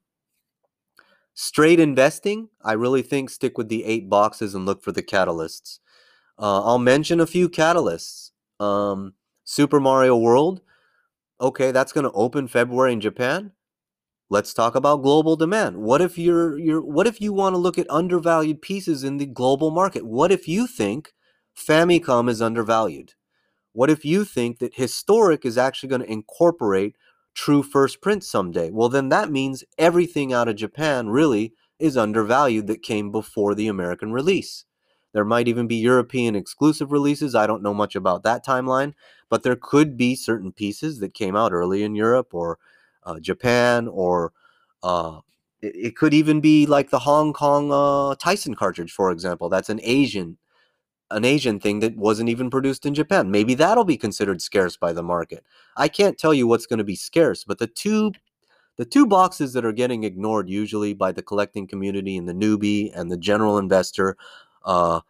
Straight 1.36 1.80
investing, 1.80 2.50
I 2.63 2.74
really 2.74 3.02
think 3.02 3.32
stick 3.32 3.58
with 3.58 3.67
the 3.67 3.84
eight 3.86 4.08
boxes 4.08 4.54
and 4.54 4.67
look 4.67 4.84
for 4.84 4.91
the 4.91 5.02
catalysts. 5.02 5.80
Uh, 6.38 6.63
I'll 6.63 6.78
mention 6.78 7.19
a 7.19 7.26
few 7.26 7.50
catalysts. 7.50 8.30
Um, 8.60 9.15
Super 9.43 9.80
Mario 9.80 10.15
World, 10.15 10.62
okay, 11.39 11.72
that's 11.72 11.91
going 11.91 12.06
to 12.06 12.12
open 12.12 12.48
February 12.48 12.93
in 12.93 13.02
Japan. 13.02 13.52
Let's 14.30 14.54
talk 14.54 14.76
about 14.76 15.04
global 15.04 15.36
demand. 15.36 15.78
What 15.78 16.02
if 16.02 16.17
you're 16.17 16.58
you're 16.58 16.82
what 16.82 17.06
if 17.08 17.22
you 17.22 17.34
want 17.34 17.54
to 17.54 17.60
look 17.60 17.78
at 17.78 17.89
undervalued 17.89 18.62
pieces 18.62 19.04
in 19.04 19.17
the 19.17 19.26
global 19.26 19.69
market? 19.69 20.06
What 20.06 20.32
if 20.32 20.48
you 20.48 20.65
think 20.65 21.13
Famicom 21.56 22.30
is 22.30 22.41
undervalued? 22.41 23.13
What 23.74 23.89
if 23.89 24.06
you 24.06 24.24
think 24.24 24.60
that 24.60 24.76
historic 24.76 25.46
is 25.46 25.58
actually 25.58 25.89
going 25.89 26.02
to 26.02 26.12
incorporate 26.12 26.96
true 27.36 27.63
first 27.63 28.02
print 28.02 28.24
someday? 28.24 28.72
Well, 28.72 28.89
then 28.89 29.10
that 29.10 29.32
means 29.32 29.63
everything 29.78 30.32
out 30.32 30.48
of 30.48 30.56
Japan 30.56 31.10
really 31.10 31.54
is 31.80 31.98
undervalued 31.98 32.67
that 32.67 32.82
came 32.82 33.12
before 33.12 33.54
the 33.54 33.67
American 33.67 34.13
release. 34.13 34.65
There 35.13 35.26
might 35.26 35.47
even 35.47 35.67
be 35.67 35.76
European 35.76 36.36
exclusive 36.36 36.91
releases. 36.91 37.36
I 37.36 37.47
don't 37.47 37.63
know 37.63 37.73
much 37.73 37.95
about 37.95 38.23
that 38.23 38.45
timeline, 38.45 38.93
but 39.30 39.43
there 39.43 39.56
could 39.56 39.95
be 39.95 40.15
certain 40.15 40.52
pieces 40.52 40.99
that 40.99 41.13
came 41.13 41.36
out 41.36 41.54
early 41.54 41.84
in 41.84 41.95
Europe 41.95 42.34
or 42.34 42.60
uh, 43.04 43.19
Japan, 43.19 43.88
or 43.88 44.34
uh, 44.82 45.19
it, 45.62 45.76
it, 45.76 45.95
could 45.95 46.13
even 46.13 46.41
be 46.41 46.65
like 46.65 46.89
the 46.89 46.99
Hong 46.99 47.34
Kong 47.34 47.71
uh, 47.71 48.15
Tyson 48.15 48.56
cartridge, 48.56 48.91
for 48.91 49.12
example. 49.12 49.49
That's 49.49 49.69
an 49.69 49.80
Asian 49.84 50.38
an 51.12 51.26
Asian 51.26 51.60
thing 51.60 51.80
that 51.80 51.95
wasn't 51.95 52.30
even 52.30 52.49
produced 52.49 52.86
in 52.86 52.93
Japan. 52.93 53.30
Maybe 53.30 53.54
that'll 53.54 53.84
be 53.84 53.97
considered 53.97 54.41
scarce 54.41 54.78
by 54.78 54.93
the 54.93 55.04
market. 55.04 55.45
I 55.78 55.88
can't 55.88 56.17
tell 56.17 56.34
you 56.34 56.47
what's 56.47 56.65
going 56.65 56.80
to 56.80 56.84
be 56.84 56.95
scarce, 56.95 57.43
but 57.43 57.60
the 57.60 57.67
two 57.67 58.13
the 58.78 58.86
two 58.86 59.06
boxes 59.06 59.54
that 59.54 59.65
are 59.65 59.71
getting 59.71 60.04
ignored 60.04 60.49
usually 60.49 60.95
by 60.95 61.12
the 61.12 61.21
collecting 61.21 61.67
community 61.67 62.17
and 62.17 62.28
the 62.28 62.34
newbie 62.34 62.91
and 62.95 63.12
the 63.12 63.17
general 63.17 63.60
investor 63.60 64.17
uh, 64.65 65.02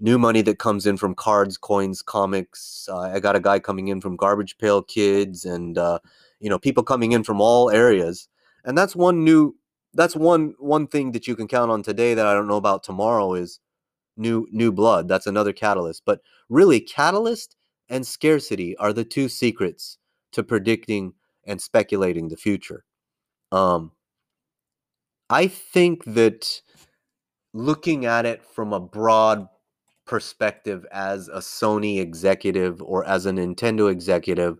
new 0.00 0.18
money 0.18 0.42
that 0.42 0.58
comes 0.58 0.86
in 0.86 0.96
from 0.96 1.14
cards 1.14 1.56
coins 1.56 2.02
comics 2.02 2.88
uh, 2.90 2.98
i 2.98 3.20
got 3.20 3.36
a 3.36 3.40
guy 3.40 3.58
coming 3.58 3.88
in 3.88 4.00
from 4.00 4.16
garbage 4.16 4.58
pail 4.58 4.82
kids 4.82 5.44
and 5.44 5.78
uh, 5.78 5.98
you 6.40 6.50
know 6.50 6.58
people 6.58 6.82
coming 6.82 7.12
in 7.12 7.22
from 7.22 7.40
all 7.40 7.70
areas 7.70 8.28
and 8.64 8.76
that's 8.76 8.96
one 8.96 9.24
new 9.24 9.54
that's 9.94 10.16
one 10.16 10.54
one 10.58 10.86
thing 10.86 11.12
that 11.12 11.26
you 11.26 11.36
can 11.36 11.46
count 11.46 11.70
on 11.70 11.82
today 11.82 12.14
that 12.14 12.26
i 12.26 12.34
don't 12.34 12.48
know 12.48 12.56
about 12.56 12.82
tomorrow 12.82 13.34
is 13.34 13.60
new 14.16 14.46
new 14.50 14.72
blood. 14.72 15.08
That's 15.08 15.26
another 15.26 15.52
catalyst. 15.52 16.02
But 16.04 16.20
really, 16.48 16.80
catalyst 16.80 17.56
and 17.88 18.06
scarcity 18.06 18.76
are 18.76 18.92
the 18.92 19.04
two 19.04 19.28
secrets 19.28 19.98
to 20.32 20.42
predicting 20.42 21.14
and 21.44 21.60
speculating 21.60 22.28
the 22.28 22.36
future. 22.36 22.84
Um, 23.50 23.92
I 25.28 25.46
think 25.46 26.04
that 26.04 26.62
looking 27.52 28.06
at 28.06 28.26
it 28.26 28.44
from 28.44 28.72
a 28.72 28.80
broad 28.80 29.48
perspective 30.06 30.84
as 30.92 31.28
a 31.28 31.38
Sony 31.38 32.00
executive 32.00 32.82
or 32.82 33.04
as 33.04 33.26
a 33.26 33.30
Nintendo 33.30 33.90
executive 33.90 34.58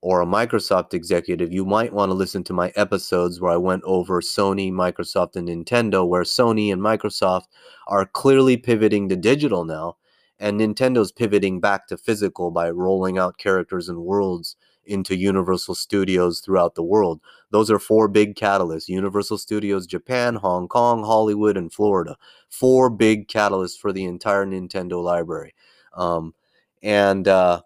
or 0.00 0.20
a 0.20 0.26
Microsoft 0.26 0.92
executive, 0.92 1.52
you 1.52 1.64
might 1.64 1.92
want 1.92 2.10
to 2.10 2.14
listen 2.14 2.44
to 2.44 2.52
my 2.52 2.70
episodes 2.76 3.40
where 3.40 3.52
I 3.52 3.56
went 3.56 3.82
over 3.84 4.20
Sony, 4.20 4.70
Microsoft, 4.70 5.34
and 5.34 5.48
Nintendo, 5.48 6.06
where 6.06 6.24
Sony 6.24 6.70
and 6.70 6.82
Microsoft 6.82 7.46
are 7.86 8.04
clearly 8.04 8.58
pivoting 8.58 9.08
to 9.08 9.16
digital 9.16 9.64
now, 9.64 9.96
and 10.38 10.60
Nintendo's 10.60 11.10
pivoting 11.10 11.58
back 11.58 11.86
to 11.86 11.96
physical 11.96 12.50
by 12.50 12.68
rolling 12.68 13.16
out 13.16 13.38
characters 13.38 13.88
and 13.88 14.00
worlds 14.00 14.56
into 14.86 15.16
Universal 15.16 15.74
Studios 15.74 16.40
throughout 16.40 16.74
the 16.74 16.82
world. 16.82 17.20
Those 17.50 17.70
are 17.70 17.78
four 17.78 18.08
big 18.08 18.34
catalysts 18.34 18.88
Universal 18.88 19.38
Studios 19.38 19.86
Japan, 19.86 20.34
Hong 20.36 20.68
Kong, 20.68 21.02
Hollywood, 21.04 21.56
and 21.56 21.72
Florida. 21.72 22.16
Four 22.48 22.90
big 22.90 23.28
catalysts 23.28 23.78
for 23.78 23.92
the 23.92 24.04
entire 24.04 24.46
Nintendo 24.46 25.02
library. 25.02 25.54
Um, 25.94 26.34
and 26.82 27.26
uh, 27.28 27.62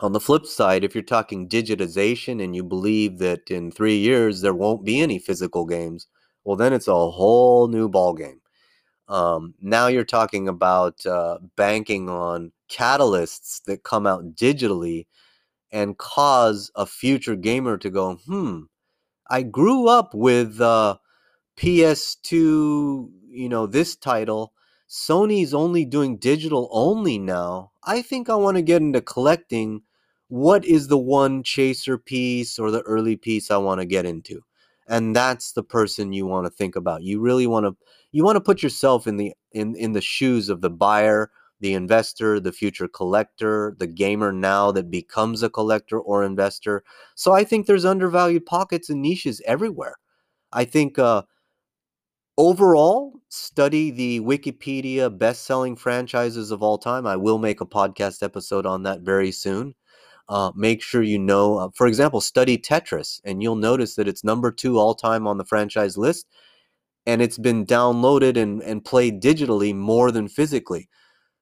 on 0.00 0.12
the 0.12 0.20
flip 0.20 0.46
side, 0.46 0.84
if 0.84 0.94
you're 0.94 1.02
talking 1.02 1.48
digitization 1.48 2.42
and 2.42 2.54
you 2.54 2.62
believe 2.62 3.18
that 3.18 3.50
in 3.50 3.70
three 3.70 3.96
years 3.96 4.40
there 4.40 4.54
won't 4.54 4.84
be 4.84 5.00
any 5.00 5.18
physical 5.18 5.64
games, 5.64 6.06
well, 6.44 6.56
then 6.56 6.72
it's 6.72 6.88
a 6.88 6.92
whole 6.92 7.68
new 7.68 7.88
ballgame. 7.88 8.38
Um, 9.08 9.54
now 9.60 9.86
you're 9.86 10.04
talking 10.04 10.48
about 10.48 11.04
uh, 11.06 11.38
banking 11.56 12.08
on 12.08 12.52
catalysts 12.68 13.62
that 13.64 13.82
come 13.82 14.06
out 14.06 14.34
digitally 14.34 15.06
and 15.70 15.98
cause 15.98 16.70
a 16.74 16.86
future 16.86 17.36
gamer 17.36 17.76
to 17.78 17.90
go, 17.90 18.14
hmm, 18.26 18.62
I 19.30 19.42
grew 19.42 19.88
up 19.88 20.14
with 20.14 20.60
uh, 20.60 20.96
PS2, 21.56 22.32
you 22.32 23.48
know, 23.48 23.66
this 23.66 23.96
title. 23.96 24.52
Sony's 24.88 25.52
only 25.52 25.84
doing 25.84 26.16
digital 26.16 26.68
only 26.72 27.18
now. 27.18 27.72
I 27.84 28.00
think 28.00 28.30
I 28.30 28.36
want 28.36 28.56
to 28.56 28.62
get 28.62 28.80
into 28.80 29.02
collecting 29.02 29.82
what 30.28 30.64
is 30.64 30.88
the 30.88 30.98
one 30.98 31.42
chaser 31.42 31.98
piece 31.98 32.58
or 32.58 32.70
the 32.70 32.82
early 32.82 33.16
piece 33.16 33.50
I 33.50 33.56
want 33.56 33.80
to 33.80 33.86
get 33.86 34.06
into? 34.06 34.42
And 34.86 35.14
that's 35.16 35.52
the 35.52 35.62
person 35.62 36.12
you 36.12 36.26
want 36.26 36.46
to 36.46 36.50
think 36.50 36.76
about. 36.76 37.02
You 37.02 37.20
really 37.20 37.46
want 37.46 37.66
to 37.66 37.76
you 38.12 38.24
want 38.24 38.36
to 38.36 38.40
put 38.40 38.62
yourself 38.62 39.06
in 39.06 39.16
the 39.16 39.34
in 39.52 39.74
in 39.74 39.92
the 39.92 40.00
shoes 40.00 40.48
of 40.48 40.60
the 40.60 40.70
buyer, 40.70 41.30
the 41.60 41.74
investor, 41.74 42.40
the 42.40 42.52
future 42.52 42.88
collector, 42.88 43.74
the 43.78 43.86
gamer 43.86 44.32
now 44.32 44.70
that 44.72 44.90
becomes 44.90 45.42
a 45.42 45.50
collector 45.50 45.98
or 45.98 46.24
investor. 46.24 46.84
So 47.14 47.32
I 47.32 47.44
think 47.44 47.66
there's 47.66 47.84
undervalued 47.84 48.46
pockets 48.46 48.90
and 48.90 49.02
niches 49.02 49.42
everywhere. 49.44 49.96
I 50.52 50.64
think 50.64 50.98
uh, 50.98 51.22
overall, 52.36 53.20
study 53.28 53.90
the 53.90 54.20
Wikipedia 54.20 55.16
best-selling 55.16 55.76
franchises 55.76 56.50
of 56.50 56.62
all 56.62 56.78
time. 56.78 57.06
I 57.06 57.16
will 57.16 57.38
make 57.38 57.60
a 57.60 57.66
podcast 57.66 58.22
episode 58.22 58.64
on 58.64 58.84
that 58.84 59.00
very 59.00 59.32
soon 59.32 59.74
uh, 60.28 60.52
make 60.54 60.82
sure 60.82 61.02
you 61.02 61.18
know, 61.18 61.58
uh, 61.58 61.68
for 61.74 61.86
example, 61.86 62.20
study 62.20 62.58
Tetris, 62.58 63.20
and 63.24 63.42
you'll 63.42 63.56
notice 63.56 63.94
that 63.94 64.08
it's 64.08 64.24
number 64.24 64.50
two 64.52 64.78
all 64.78 64.94
time 64.94 65.26
on 65.26 65.38
the 65.38 65.44
franchise 65.44 65.96
list, 65.96 66.26
and 67.06 67.22
it's 67.22 67.38
been 67.38 67.64
downloaded 67.64 68.36
and, 68.36 68.62
and 68.62 68.84
played 68.84 69.22
digitally 69.22 69.74
more 69.74 70.10
than 70.10 70.28
physically. 70.28 70.88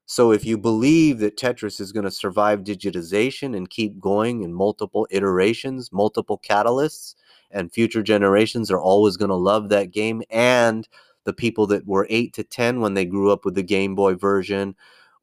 So 0.09 0.31
if 0.31 0.45
you 0.45 0.57
believe 0.57 1.19
that 1.19 1.35
Tetris 1.35 1.81
is 1.81 1.91
going 1.91 2.05
to 2.05 2.11
survive 2.11 2.63
digitization 2.63 3.55
and 3.57 3.69
keep 3.69 3.99
going 3.99 4.41
in 4.41 4.53
multiple 4.53 5.05
iterations, 5.11 5.91
multiple 5.91 6.39
catalysts, 6.39 7.15
and 7.51 7.73
future 7.73 8.01
generations 8.01 8.71
are 8.71 8.79
always 8.79 9.17
going 9.17 9.31
to 9.31 9.35
love 9.35 9.67
that 9.67 9.91
game, 9.91 10.23
and 10.29 10.87
the 11.25 11.33
people 11.33 11.67
that 11.67 11.85
were 11.85 12.07
8 12.09 12.33
to 12.35 12.43
10 12.45 12.79
when 12.79 12.93
they 12.93 13.03
grew 13.03 13.31
up 13.31 13.43
with 13.43 13.55
the 13.55 13.63
Game 13.63 13.95
Boy 13.95 14.15
version 14.15 14.75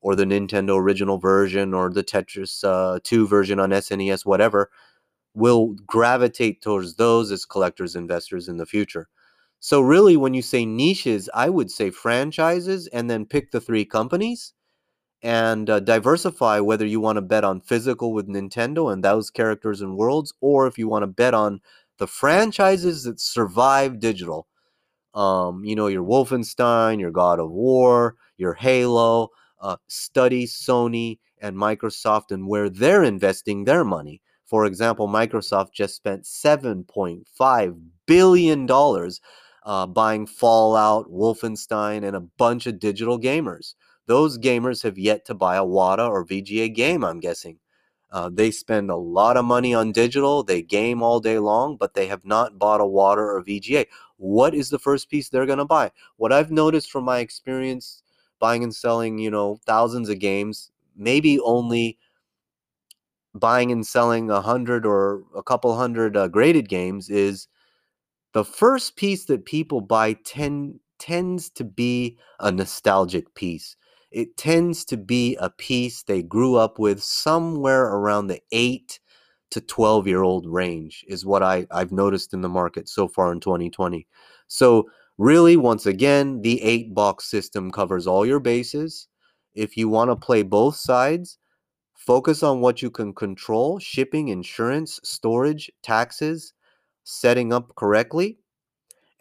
or 0.02 0.14
the 0.14 0.26
Nintendo 0.26 0.78
original 0.78 1.16
version 1.16 1.72
or 1.72 1.88
the 1.88 2.04
Tetris 2.04 2.62
uh, 2.62 3.00
2 3.04 3.26
version 3.26 3.58
on 3.58 3.70
SNES, 3.70 4.26
whatever, 4.26 4.70
will 5.32 5.76
gravitate 5.86 6.60
towards 6.60 6.96
those 6.96 7.32
as 7.32 7.46
collectors, 7.46 7.96
investors 7.96 8.48
in 8.48 8.58
the 8.58 8.66
future. 8.66 9.08
So, 9.60 9.80
really, 9.80 10.18
when 10.18 10.34
you 10.34 10.42
say 10.42 10.66
niches, 10.66 11.30
I 11.32 11.48
would 11.48 11.70
say 11.70 11.88
franchises 11.88 12.86
and 12.88 13.08
then 13.08 13.24
pick 13.24 13.50
the 13.50 13.62
three 13.62 13.86
companies 13.86 14.52
and 15.24 15.70
uh, 15.70 15.80
diversify 15.80 16.60
whether 16.60 16.84
you 16.84 17.00
want 17.00 17.16
to 17.16 17.22
bet 17.22 17.44
on 17.44 17.58
physical 17.62 18.12
with 18.12 18.28
Nintendo 18.28 18.92
and 18.92 19.02
those 19.02 19.30
characters 19.30 19.80
and 19.80 19.96
worlds, 19.96 20.34
or 20.42 20.66
if 20.66 20.76
you 20.76 20.86
want 20.86 21.02
to 21.02 21.06
bet 21.06 21.32
on 21.32 21.60
the 21.98 22.06
franchises 22.06 23.04
that 23.04 23.18
survive 23.18 23.98
digital. 23.98 24.46
Um, 25.14 25.64
you 25.64 25.76
know, 25.76 25.86
your 25.86 26.04
Wolfenstein, 26.04 27.00
your 27.00 27.10
God 27.10 27.40
of 27.40 27.50
War, 27.50 28.16
your 28.36 28.52
Halo, 28.52 29.28
uh, 29.60 29.76
study 29.88 30.44
Sony 30.44 31.18
and 31.40 31.56
Microsoft 31.56 32.30
and 32.30 32.46
where 32.46 32.68
they're 32.68 33.02
investing 33.02 33.64
their 33.64 33.84
money. 33.84 34.20
For 34.44 34.66
example, 34.66 35.08
Microsoft 35.08 35.72
just 35.72 35.96
spent 35.96 36.24
$7.5 36.24 37.80
billion 38.06 38.68
uh, 39.64 39.86
buying 39.86 40.26
Fallout, 40.26 41.10
Wolfenstein, 41.10 42.06
and 42.06 42.14
a 42.14 42.20
bunch 42.20 42.66
of 42.66 42.78
digital 42.78 43.18
gamers. 43.18 43.74
Those 44.06 44.38
gamers 44.38 44.82
have 44.82 44.98
yet 44.98 45.24
to 45.26 45.34
buy 45.34 45.56
a 45.56 45.64
WATA 45.64 46.06
or 46.06 46.26
VGA 46.26 46.74
game, 46.74 47.04
I'm 47.04 47.20
guessing. 47.20 47.58
Uh, 48.10 48.30
they 48.32 48.50
spend 48.50 48.90
a 48.90 48.96
lot 48.96 49.36
of 49.36 49.44
money 49.44 49.74
on 49.74 49.90
digital. 49.90 50.44
They 50.44 50.62
game 50.62 51.02
all 51.02 51.18
day 51.18 51.38
long, 51.38 51.76
but 51.76 51.94
they 51.94 52.06
have 52.06 52.24
not 52.24 52.58
bought 52.58 52.80
a 52.80 52.86
WATA 52.86 53.20
or 53.20 53.42
VGA. 53.42 53.86
What 54.18 54.54
is 54.54 54.70
the 54.70 54.78
first 54.78 55.10
piece 55.10 55.28
they're 55.28 55.46
going 55.46 55.58
to 55.58 55.64
buy? 55.64 55.90
What 56.16 56.32
I've 56.32 56.52
noticed 56.52 56.92
from 56.92 57.04
my 57.04 57.18
experience 57.18 58.02
buying 58.38 58.62
and 58.62 58.74
selling, 58.74 59.18
you 59.18 59.30
know, 59.30 59.58
thousands 59.66 60.08
of 60.08 60.18
games, 60.18 60.70
maybe 60.94 61.40
only 61.40 61.98
buying 63.34 63.72
and 63.72 63.86
selling 63.86 64.30
a 64.30 64.40
hundred 64.40 64.86
or 64.86 65.24
a 65.34 65.42
couple 65.42 65.76
hundred 65.76 66.16
uh, 66.16 66.28
graded 66.28 66.68
games 66.68 67.10
is 67.10 67.48
the 68.32 68.44
first 68.44 68.96
piece 68.96 69.24
that 69.24 69.44
people 69.44 69.80
buy 69.80 70.12
tend 70.24 70.78
tends 70.98 71.50
to 71.50 71.64
be 71.64 72.16
a 72.38 72.52
nostalgic 72.52 73.34
piece. 73.34 73.76
It 74.14 74.36
tends 74.36 74.84
to 74.86 74.96
be 74.96 75.36
a 75.36 75.50
piece 75.50 76.02
they 76.02 76.22
grew 76.22 76.56
up 76.56 76.78
with 76.78 77.02
somewhere 77.02 77.84
around 77.84 78.28
the 78.28 78.40
eight 78.52 79.00
to 79.50 79.60
12 79.60 80.06
year 80.06 80.22
old 80.22 80.46
range 80.46 81.04
is 81.08 81.26
what 81.26 81.42
I, 81.42 81.66
I've 81.70 81.92
noticed 81.92 82.32
in 82.32 82.40
the 82.40 82.48
market 82.48 82.88
so 82.88 83.08
far 83.08 83.32
in 83.32 83.40
2020. 83.40 84.06
So 84.46 84.88
Really, 85.18 85.56
once 85.56 85.86
again, 85.86 86.42
the 86.42 86.60
eight 86.62 86.92
box 86.92 87.26
system 87.30 87.70
covers 87.70 88.06
all 88.06 88.26
your 88.26 88.40
bases. 88.40 89.06
If 89.54 89.76
you 89.76 89.88
want 89.88 90.10
to 90.10 90.16
play 90.16 90.42
both 90.42 90.74
sides, 90.74 91.38
focus 91.94 92.42
on 92.42 92.60
what 92.60 92.82
you 92.82 92.90
can 92.90 93.14
control 93.14 93.78
shipping, 93.78 94.28
insurance, 94.28 94.98
storage, 95.04 95.70
taxes, 95.84 96.52
setting 97.04 97.52
up 97.52 97.76
correctly, 97.76 98.38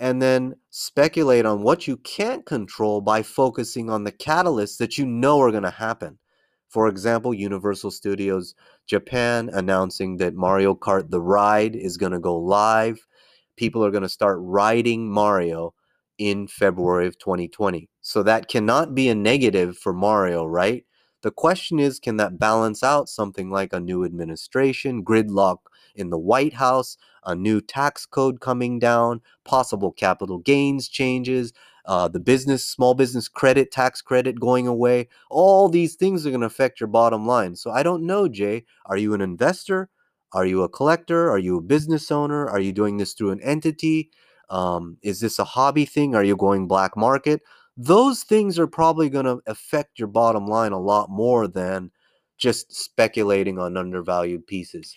and 0.03 0.21
then 0.21 0.53
speculate 0.69 1.45
on 1.45 1.63
what 1.63 1.87
you 1.87 1.95
can't 1.95 2.45
control 2.45 2.99
by 2.99 3.23
focusing 3.23 3.89
on 3.89 4.03
the 4.03 4.11
catalysts 4.11 4.77
that 4.77 4.97
you 4.97 5.05
know 5.05 5.39
are 5.39 5.49
going 5.49 5.63
to 5.63 5.69
happen. 5.69 6.19
For 6.67 6.89
example, 6.89 7.33
Universal 7.33 7.91
Studios 7.91 8.53
Japan 8.85 9.49
announcing 9.53 10.17
that 10.17 10.35
Mario 10.35 10.75
Kart 10.75 11.09
The 11.09 11.21
Ride 11.21 11.77
is 11.77 11.95
going 11.95 12.11
to 12.11 12.19
go 12.19 12.35
live. 12.35 13.07
People 13.55 13.85
are 13.85 13.91
going 13.91 14.03
to 14.03 14.09
start 14.09 14.39
riding 14.41 15.09
Mario 15.09 15.73
in 16.17 16.47
February 16.47 17.07
of 17.07 17.17
2020. 17.17 17.87
So 18.01 18.23
that 18.23 18.49
cannot 18.49 18.93
be 18.93 19.07
a 19.07 19.15
negative 19.15 19.77
for 19.77 19.93
Mario, 19.93 20.43
right? 20.43 20.83
The 21.21 21.31
question 21.31 21.79
is 21.79 22.01
can 22.01 22.17
that 22.17 22.37
balance 22.37 22.83
out 22.83 23.07
something 23.07 23.49
like 23.49 23.71
a 23.71 23.79
new 23.79 24.03
administration, 24.03 25.05
gridlock 25.05 25.59
in 25.95 26.09
the 26.09 26.17
White 26.17 26.53
House, 26.53 26.97
a 27.25 27.35
new 27.35 27.61
tax 27.61 28.05
code 28.05 28.39
coming 28.39 28.79
down, 28.79 29.21
possible 29.45 29.91
capital 29.91 30.39
gains 30.39 30.87
changes, 30.87 31.53
uh, 31.85 32.07
the 32.07 32.19
business, 32.19 32.65
small 32.65 32.93
business 32.93 33.27
credit, 33.27 33.71
tax 33.71 34.01
credit 34.01 34.39
going 34.39 34.67
away. 34.67 35.09
All 35.29 35.69
these 35.69 35.95
things 35.95 36.25
are 36.25 36.29
going 36.29 36.41
to 36.41 36.47
affect 36.47 36.79
your 36.79 36.87
bottom 36.87 37.25
line. 37.25 37.55
So 37.55 37.71
I 37.71 37.83
don't 37.83 38.05
know, 38.05 38.27
Jay. 38.27 38.65
Are 38.85 38.97
you 38.97 39.13
an 39.13 39.21
investor? 39.21 39.89
Are 40.31 40.45
you 40.45 40.63
a 40.63 40.69
collector? 40.69 41.29
Are 41.29 41.37
you 41.37 41.57
a 41.57 41.61
business 41.61 42.11
owner? 42.11 42.47
Are 42.49 42.59
you 42.59 42.71
doing 42.71 42.97
this 42.97 43.13
through 43.13 43.31
an 43.31 43.41
entity? 43.41 44.11
Um, 44.49 44.97
is 45.01 45.19
this 45.19 45.39
a 45.39 45.43
hobby 45.43 45.85
thing? 45.85 46.15
Are 46.15 46.23
you 46.23 46.35
going 46.35 46.67
black 46.67 46.95
market? 46.97 47.41
Those 47.75 48.23
things 48.23 48.59
are 48.59 48.67
probably 48.67 49.09
going 49.09 49.25
to 49.25 49.41
affect 49.47 49.99
your 49.99 50.07
bottom 50.07 50.47
line 50.47 50.71
a 50.71 50.79
lot 50.79 51.09
more 51.09 51.47
than 51.47 51.91
just 52.37 52.73
speculating 52.73 53.59
on 53.59 53.77
undervalued 53.77 54.47
pieces. 54.47 54.95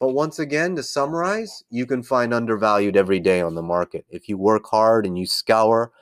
But 0.00 0.14
once 0.14 0.38
again, 0.38 0.76
to 0.76 0.82
summarize, 0.82 1.62
you 1.70 1.84
can 1.86 2.02
find 2.02 2.32
undervalued 2.32 2.96
every 2.96 3.20
day 3.20 3.42
on 3.42 3.54
the 3.54 3.62
market. 3.62 4.06
If 4.08 4.30
you 4.30 4.38
work 4.38 4.66
hard 4.66 5.04
and 5.06 5.18
you 5.18 5.26
scour 5.26 5.92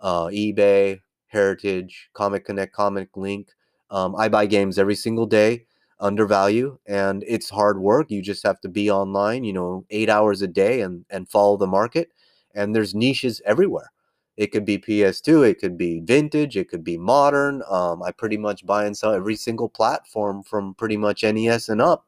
uh, 0.00 0.26
eBay, 0.26 1.00
Heritage, 1.28 2.10
Comic 2.14 2.46
Connect, 2.46 2.74
Comic 2.74 3.16
Link, 3.16 3.48
um, 3.90 4.16
I 4.16 4.28
buy 4.28 4.46
games 4.46 4.78
every 4.78 4.94
single 4.94 5.26
day 5.26 5.66
undervalue 6.00 6.78
and 6.86 7.24
it's 7.28 7.50
hard 7.50 7.78
work. 7.80 8.10
You 8.10 8.22
just 8.22 8.42
have 8.44 8.60
to 8.62 8.68
be 8.68 8.90
online 8.90 9.44
you 9.44 9.52
know 9.52 9.84
eight 9.90 10.08
hours 10.08 10.42
a 10.42 10.48
day 10.48 10.80
and 10.80 11.04
and 11.10 11.28
follow 11.28 11.56
the 11.56 11.66
market 11.66 12.10
and 12.54 12.74
there's 12.74 12.94
niches 12.94 13.40
everywhere. 13.44 13.92
It 14.36 14.48
could 14.48 14.64
be 14.64 14.78
ps2 14.78 15.48
it 15.48 15.60
could 15.60 15.76
be 15.78 16.00
vintage 16.00 16.56
it 16.56 16.68
could 16.70 16.82
be 16.84 16.96
modern. 16.96 17.62
Um, 17.70 18.02
i 18.02 18.10
pretty 18.12 18.38
much 18.38 18.66
buy 18.66 18.86
and 18.86 18.96
sell 18.96 19.12
every 19.12 19.36
single 19.36 19.68
platform 19.68 20.42
from 20.42 20.74
pretty 20.74 20.96
much 20.96 21.22
nes 21.22 21.68
and 21.68 21.82
up 21.82 22.06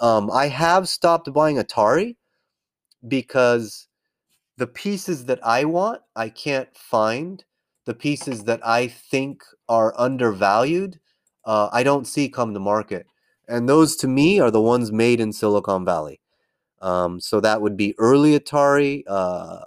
um, 0.00 0.30
I 0.30 0.48
have 0.48 0.88
stopped 0.88 1.32
buying 1.32 1.56
Atari 1.56 2.16
because 3.06 3.88
the 4.56 4.66
pieces 4.66 5.26
that 5.26 5.40
I 5.44 5.64
want, 5.64 6.02
I 6.16 6.28
can't 6.28 6.76
find. 6.76 7.44
The 7.86 7.94
pieces 7.94 8.44
that 8.44 8.66
I 8.66 8.88
think 8.88 9.42
are 9.68 9.94
undervalued, 9.98 11.00
uh, 11.44 11.68
I 11.72 11.82
don't 11.82 12.06
see 12.06 12.30
come 12.30 12.54
to 12.54 12.60
market. 12.60 13.06
And 13.46 13.68
those 13.68 13.96
to 13.96 14.08
me 14.08 14.40
are 14.40 14.50
the 14.50 14.60
ones 14.62 14.90
made 14.90 15.20
in 15.20 15.34
Silicon 15.34 15.84
Valley. 15.84 16.20
Um, 16.80 17.20
so 17.20 17.40
that 17.40 17.62
would 17.62 17.76
be 17.76 17.94
early 17.98 18.38
Atari. 18.38 19.04
Uh, 19.06 19.66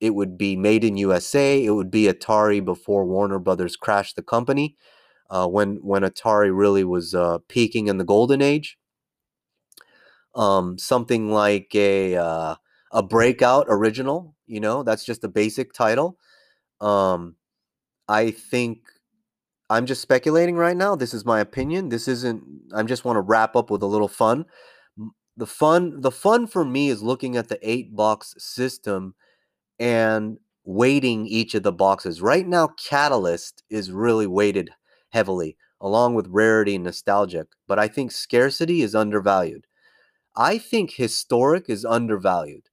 it 0.00 0.14
would 0.14 0.38
be 0.38 0.56
made 0.56 0.84
in 0.84 0.96
USA. 0.98 1.64
It 1.64 1.70
would 1.70 1.90
be 1.90 2.06
Atari 2.08 2.64
before 2.64 3.04
Warner 3.06 3.38
Brothers 3.38 3.76
crashed 3.76 4.16
the 4.16 4.22
company. 4.22 4.76
Uh, 5.30 5.46
when 5.46 5.76
when 5.76 6.02
Atari 6.02 6.56
really 6.56 6.84
was 6.84 7.14
uh, 7.14 7.38
peaking 7.48 7.88
in 7.88 7.98
the 7.98 8.04
golden 8.04 8.42
age 8.42 8.78
um, 10.34 10.78
something 10.78 11.30
like 11.30 11.74
a 11.74 12.16
uh, 12.16 12.54
a 12.92 13.02
breakout 13.02 13.66
original. 13.68 14.34
You 14.46 14.60
know, 14.60 14.82
that's 14.82 15.04
just 15.04 15.24
a 15.24 15.28
basic 15.28 15.72
title. 15.72 16.18
Um, 16.80 17.36
I 18.08 18.30
think 18.30 18.80
I'm 19.70 19.86
just 19.86 20.02
speculating 20.02 20.56
right 20.56 20.76
now. 20.76 20.94
This 20.96 21.14
is 21.14 21.24
my 21.24 21.40
opinion. 21.40 21.88
This 21.88 22.08
isn't. 22.08 22.42
I 22.74 22.82
just 22.82 23.04
want 23.04 23.16
to 23.16 23.22
wrap 23.22 23.56
up 23.56 23.70
with 23.70 23.82
a 23.82 23.86
little 23.86 24.08
fun. 24.08 24.44
The 25.36 25.46
fun, 25.46 26.02
the 26.02 26.10
fun 26.10 26.46
for 26.46 26.62
me 26.62 26.90
is 26.90 27.02
looking 27.02 27.36
at 27.36 27.48
the 27.48 27.58
eight 27.62 27.96
box 27.96 28.34
system 28.36 29.14
and 29.78 30.36
weighting 30.64 31.26
each 31.26 31.54
of 31.54 31.62
the 31.62 31.72
boxes. 31.72 32.20
Right 32.20 32.46
now, 32.46 32.68
Catalyst 32.68 33.62
is 33.70 33.90
really 33.90 34.26
weighted 34.26 34.70
heavily, 35.10 35.56
along 35.80 36.14
with 36.14 36.28
rarity 36.28 36.74
and 36.74 36.84
nostalgic. 36.84 37.46
But 37.66 37.78
I 37.78 37.88
think 37.88 38.12
scarcity 38.12 38.82
is 38.82 38.94
undervalued. 38.94 39.66
I 40.36 40.58
think 40.58 40.92
historic 40.92 41.68
is 41.68 41.84
undervalued. 41.84 42.68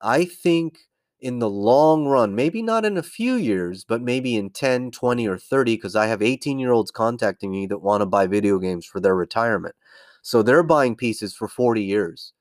I 0.00 0.24
think 0.24 0.78
in 1.20 1.38
the 1.38 1.50
long 1.50 2.06
run, 2.06 2.34
maybe 2.34 2.62
not 2.62 2.84
in 2.84 2.96
a 2.96 3.02
few 3.02 3.34
years, 3.34 3.84
but 3.84 4.00
maybe 4.00 4.36
in 4.36 4.50
10, 4.50 4.90
20, 4.90 5.28
or 5.28 5.38
30, 5.38 5.76
because 5.76 5.96
I 5.96 6.06
have 6.06 6.22
18 6.22 6.58
year 6.58 6.72
olds 6.72 6.90
contacting 6.90 7.50
me 7.50 7.66
that 7.66 7.78
want 7.78 8.00
to 8.00 8.06
buy 8.06 8.26
video 8.26 8.58
games 8.58 8.86
for 8.86 9.00
their 9.00 9.14
retirement. 9.14 9.74
So 10.22 10.42
they're 10.42 10.62
buying 10.62 10.96
pieces 10.96 11.34
for 11.34 11.48
40 11.48 11.82
years. 11.82 12.32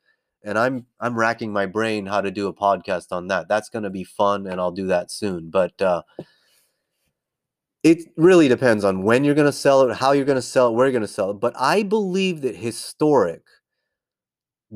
And 0.44 0.58
I'm 0.58 0.86
I'm 1.02 1.20
racking 1.20 1.52
my 1.52 1.66
brain 1.66 2.06
how 2.06 2.22
to 2.22 2.32
do 2.32 2.48
a 2.48 2.54
podcast 2.54 3.08
on 3.12 3.28
that. 3.28 3.50
That's 3.50 3.68
going 3.68 3.84
to 3.84 3.90
be 3.90 4.06
fun, 4.06 4.48
and 4.48 4.62
I'll 4.62 4.72
do 4.72 4.88
that 4.88 5.12
soon. 5.12 5.50
But 5.50 5.82
uh, 5.82 6.04
it 7.84 8.00
really 8.18 8.48
depends 8.48 8.86
on 8.86 9.04
when 9.04 9.24
you're 9.24 9.36
going 9.36 9.48
to 9.48 9.52
sell 9.52 9.82
it, 9.82 9.98
how 9.98 10.14
you're 10.14 10.26
going 10.26 10.38
to 10.38 10.42
sell 10.42 10.70
it, 10.70 10.74
where 10.74 10.86
you're 10.88 10.94
going 10.94 11.02
to 11.02 11.08
sell 11.08 11.32
it. 11.32 11.42
But 11.42 11.54
I 11.60 11.84
believe 11.84 12.42
that 12.42 12.56
historic 12.56 13.44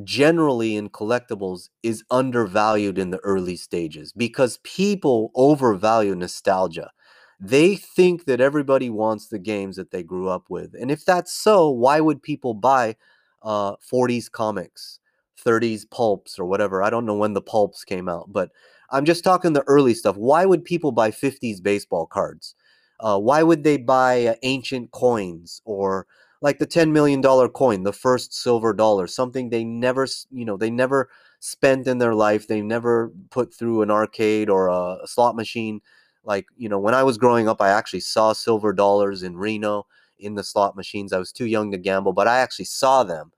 generally 0.03 0.75
in 0.75 0.89
collectibles 0.89 1.69
is 1.83 2.03
undervalued 2.09 2.97
in 2.97 3.11
the 3.11 3.19
early 3.19 3.55
stages 3.55 4.11
because 4.13 4.59
people 4.63 5.31
overvalue 5.35 6.15
nostalgia. 6.15 6.91
They 7.39 7.75
think 7.75 8.25
that 8.25 8.41
everybody 8.41 8.89
wants 8.89 9.27
the 9.27 9.39
games 9.39 9.75
that 9.75 9.91
they 9.91 10.03
grew 10.03 10.29
up 10.29 10.45
with. 10.49 10.73
And 10.79 10.89
if 10.89 11.05
that's 11.05 11.33
so, 11.33 11.69
why 11.69 11.99
would 11.99 12.23
people 12.23 12.53
buy 12.53 12.95
uh, 13.41 13.75
40s 13.81 14.29
comics, 14.29 14.99
30s 15.37 15.85
pulps, 15.85 16.39
or 16.39 16.45
whatever? 16.45 16.81
I 16.81 16.89
don't 16.89 17.05
know 17.05 17.15
when 17.17 17.33
the 17.33 17.41
pulps 17.41 17.83
came 17.83 18.07
out, 18.07 18.31
but 18.31 18.49
I'm 18.91 19.05
just 19.05 19.23
talking 19.23 19.53
the 19.53 19.63
early 19.67 19.93
stuff. 19.93 20.15
Why 20.15 20.45
would 20.45 20.63
people 20.63 20.91
buy 20.91 21.11
50s 21.11 21.59
baseball 21.61 22.05
cards? 22.05 22.55
Uh, 22.99 23.19
why 23.19 23.43
would 23.43 23.63
they 23.63 23.77
buy 23.77 24.25
uh, 24.27 24.35
ancient 24.43 24.91
coins 24.91 25.61
or 25.65 26.07
like 26.43 26.59
the 26.59 26.67
$10 26.67 26.91
million 26.91 27.21
coin, 27.21 27.83
the 27.83 27.93
first 27.93 28.33
silver 28.33 28.73
dollar, 28.73 29.07
something 29.07 29.49
they 29.49 29.63
never, 29.63 30.05
you 30.29 30.43
know, 30.43 30.57
they 30.57 30.69
never 30.69 31.09
spent 31.39 31.87
in 31.87 31.99
their 31.99 32.13
life. 32.13 32.47
They 32.47 32.61
never 32.61 33.13
put 33.31 33.53
through 33.53 33.81
an 33.81 33.89
arcade 33.89 34.49
or 34.49 34.67
a 34.67 34.99
slot 35.05 35.37
machine. 35.37 35.81
Like, 36.25 36.45
you 36.57 36.67
know, 36.67 36.79
when 36.79 36.93
I 36.93 37.03
was 37.03 37.17
growing 37.17 37.47
up, 37.47 37.61
I 37.61 37.69
actually 37.69 38.01
saw 38.01 38.33
silver 38.33 38.73
dollars 38.73 39.23
in 39.23 39.37
Reno 39.37 39.87
in 40.19 40.35
the 40.35 40.43
slot 40.43 40.75
machines. 40.75 41.13
I 41.13 41.17
was 41.17 41.31
too 41.31 41.45
young 41.45 41.71
to 41.71 41.77
gamble, 41.77 42.11
but 42.11 42.27
I 42.27 42.39
actually 42.39 42.65
saw 42.65 43.03
them. 43.05 43.31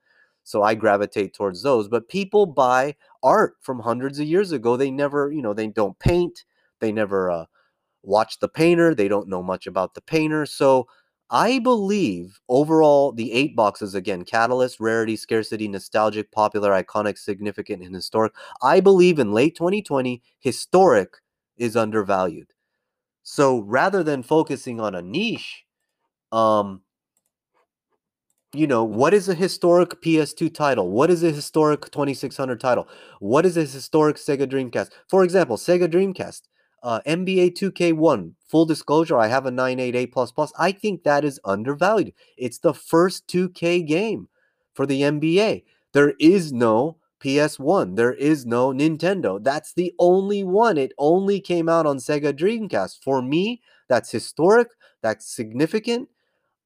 So 0.44 0.64
I 0.64 0.74
gravitate 0.74 1.36
towards 1.36 1.62
those. 1.62 1.88
But 1.88 2.10
people 2.10 2.48
buy 2.48 2.96
art 3.22 3.56
from 3.62 3.80
hundreds 3.80 4.20
of 4.20 4.26
years 4.26 4.52
ago. 4.52 4.78
They 4.78 4.90
never, 4.92 5.32
you 5.32 5.44
know, 5.44 5.54
they 5.54 5.68
don't 5.68 5.98
paint. 6.00 6.44
They 6.80 6.92
never 6.92 7.30
uh, 7.30 7.46
watch 8.04 8.40
the 8.40 8.50
painter. 8.50 8.96
They 8.96 9.08
don't 9.08 9.30
know 9.30 9.44
much 9.44 9.68
about 9.68 9.94
the 9.96 10.02
painter. 10.02 10.46
So 10.46 10.88
I 11.30 11.60
believe 11.60 12.40
overall 12.50 13.12
the 13.12 13.32
eight 13.34 13.56
boxes 13.56 13.96
again 13.96 14.26
catalyst, 14.26 14.80
rarity, 14.80 15.16
scarcity, 15.16 15.68
nostalgic, 15.68 16.32
popular, 16.32 16.72
iconic, 16.72 17.18
significant, 17.18 17.82
and 17.84 17.96
historic. 17.96 18.34
I 18.62 18.80
believe 18.80 19.18
in 19.20 19.32
late 19.34 19.56
2020, 19.56 20.22
historic 20.40 21.18
is 21.58 21.76
undervalued. 21.76 22.54
So 23.24 23.60
rather 23.60 24.04
than 24.04 24.24
focusing 24.24 24.80
on 24.80 24.96
a 24.96 25.02
niche, 25.02 25.66
um, 26.32 26.82
you 28.54 28.68
know, 28.68 28.84
what 28.84 29.14
is 29.14 29.28
a 29.28 29.34
historic 29.34 30.02
PS2 30.02 30.50
title? 30.50 30.90
What 30.90 31.10
is 31.12 31.24
a 31.24 31.32
historic 31.32 31.92
2600 31.92 32.60
title? 32.60 32.88
What 33.20 33.46
is 33.46 33.58
a 33.58 33.62
historic 33.62 34.16
Sega 34.16 34.48
Dreamcast? 34.50 34.92
For 35.10 35.24
example, 35.24 35.58
Sega 35.58 35.88
Dreamcast 35.92 36.42
uh, 36.86 37.02
NBA 37.08 37.58
2K1, 37.58 38.34
full 38.48 38.66
disclosure, 38.68 39.18
I 39.18 39.26
have 39.26 39.48
a 39.48 39.52
988 39.52 40.12
plus 40.14 40.32
plus. 40.32 40.54
I 40.58 40.72
think 40.72 41.04
that 41.04 41.26
is 41.26 41.40
undervalued. 41.44 42.14
It's 42.38 42.60
the 42.60 42.76
first 42.76 43.28
2K 43.28 43.88
game 43.88 44.30
for 44.76 44.86
the 44.86 45.02
NBA. 45.02 45.64
There 45.94 46.14
is 46.20 46.54
no 46.54 46.98
PS1. 47.20 47.96
There 47.96 48.14
is 48.14 48.46
no 48.46 48.72
Nintendo. 48.72 49.44
That's 49.44 49.74
the 49.74 49.96
only 49.98 50.44
one. 50.44 50.78
It 50.78 50.92
only 51.00 51.40
came 51.42 51.68
out 51.68 51.88
on 51.88 51.98
Sega 51.98 52.32
Dreamcast. 52.32 53.02
For 53.04 53.20
me, 53.20 53.64
that's 53.88 54.12
historic. 54.12 54.68
That's 55.02 55.26
significant. 55.26 56.10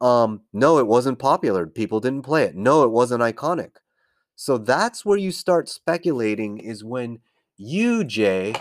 Um, 0.01 0.41
no, 0.51 0.79
it 0.79 0.87
wasn't 0.87 1.19
popular. 1.19 1.65
People 1.65 2.01
didn't 2.01 2.23
play 2.23 2.43
it. 2.43 2.55
No, 2.55 2.83
it 2.83 2.91
wasn't 2.91 3.23
iconic. 3.23 3.71
So 4.35 4.57
that's 4.57 5.05
where 5.05 5.17
you 5.17 5.31
start 5.31 5.69
speculating 5.69 6.57
is 6.57 6.83
when 6.83 7.19
you, 7.55 8.03
Jay, 8.03 8.53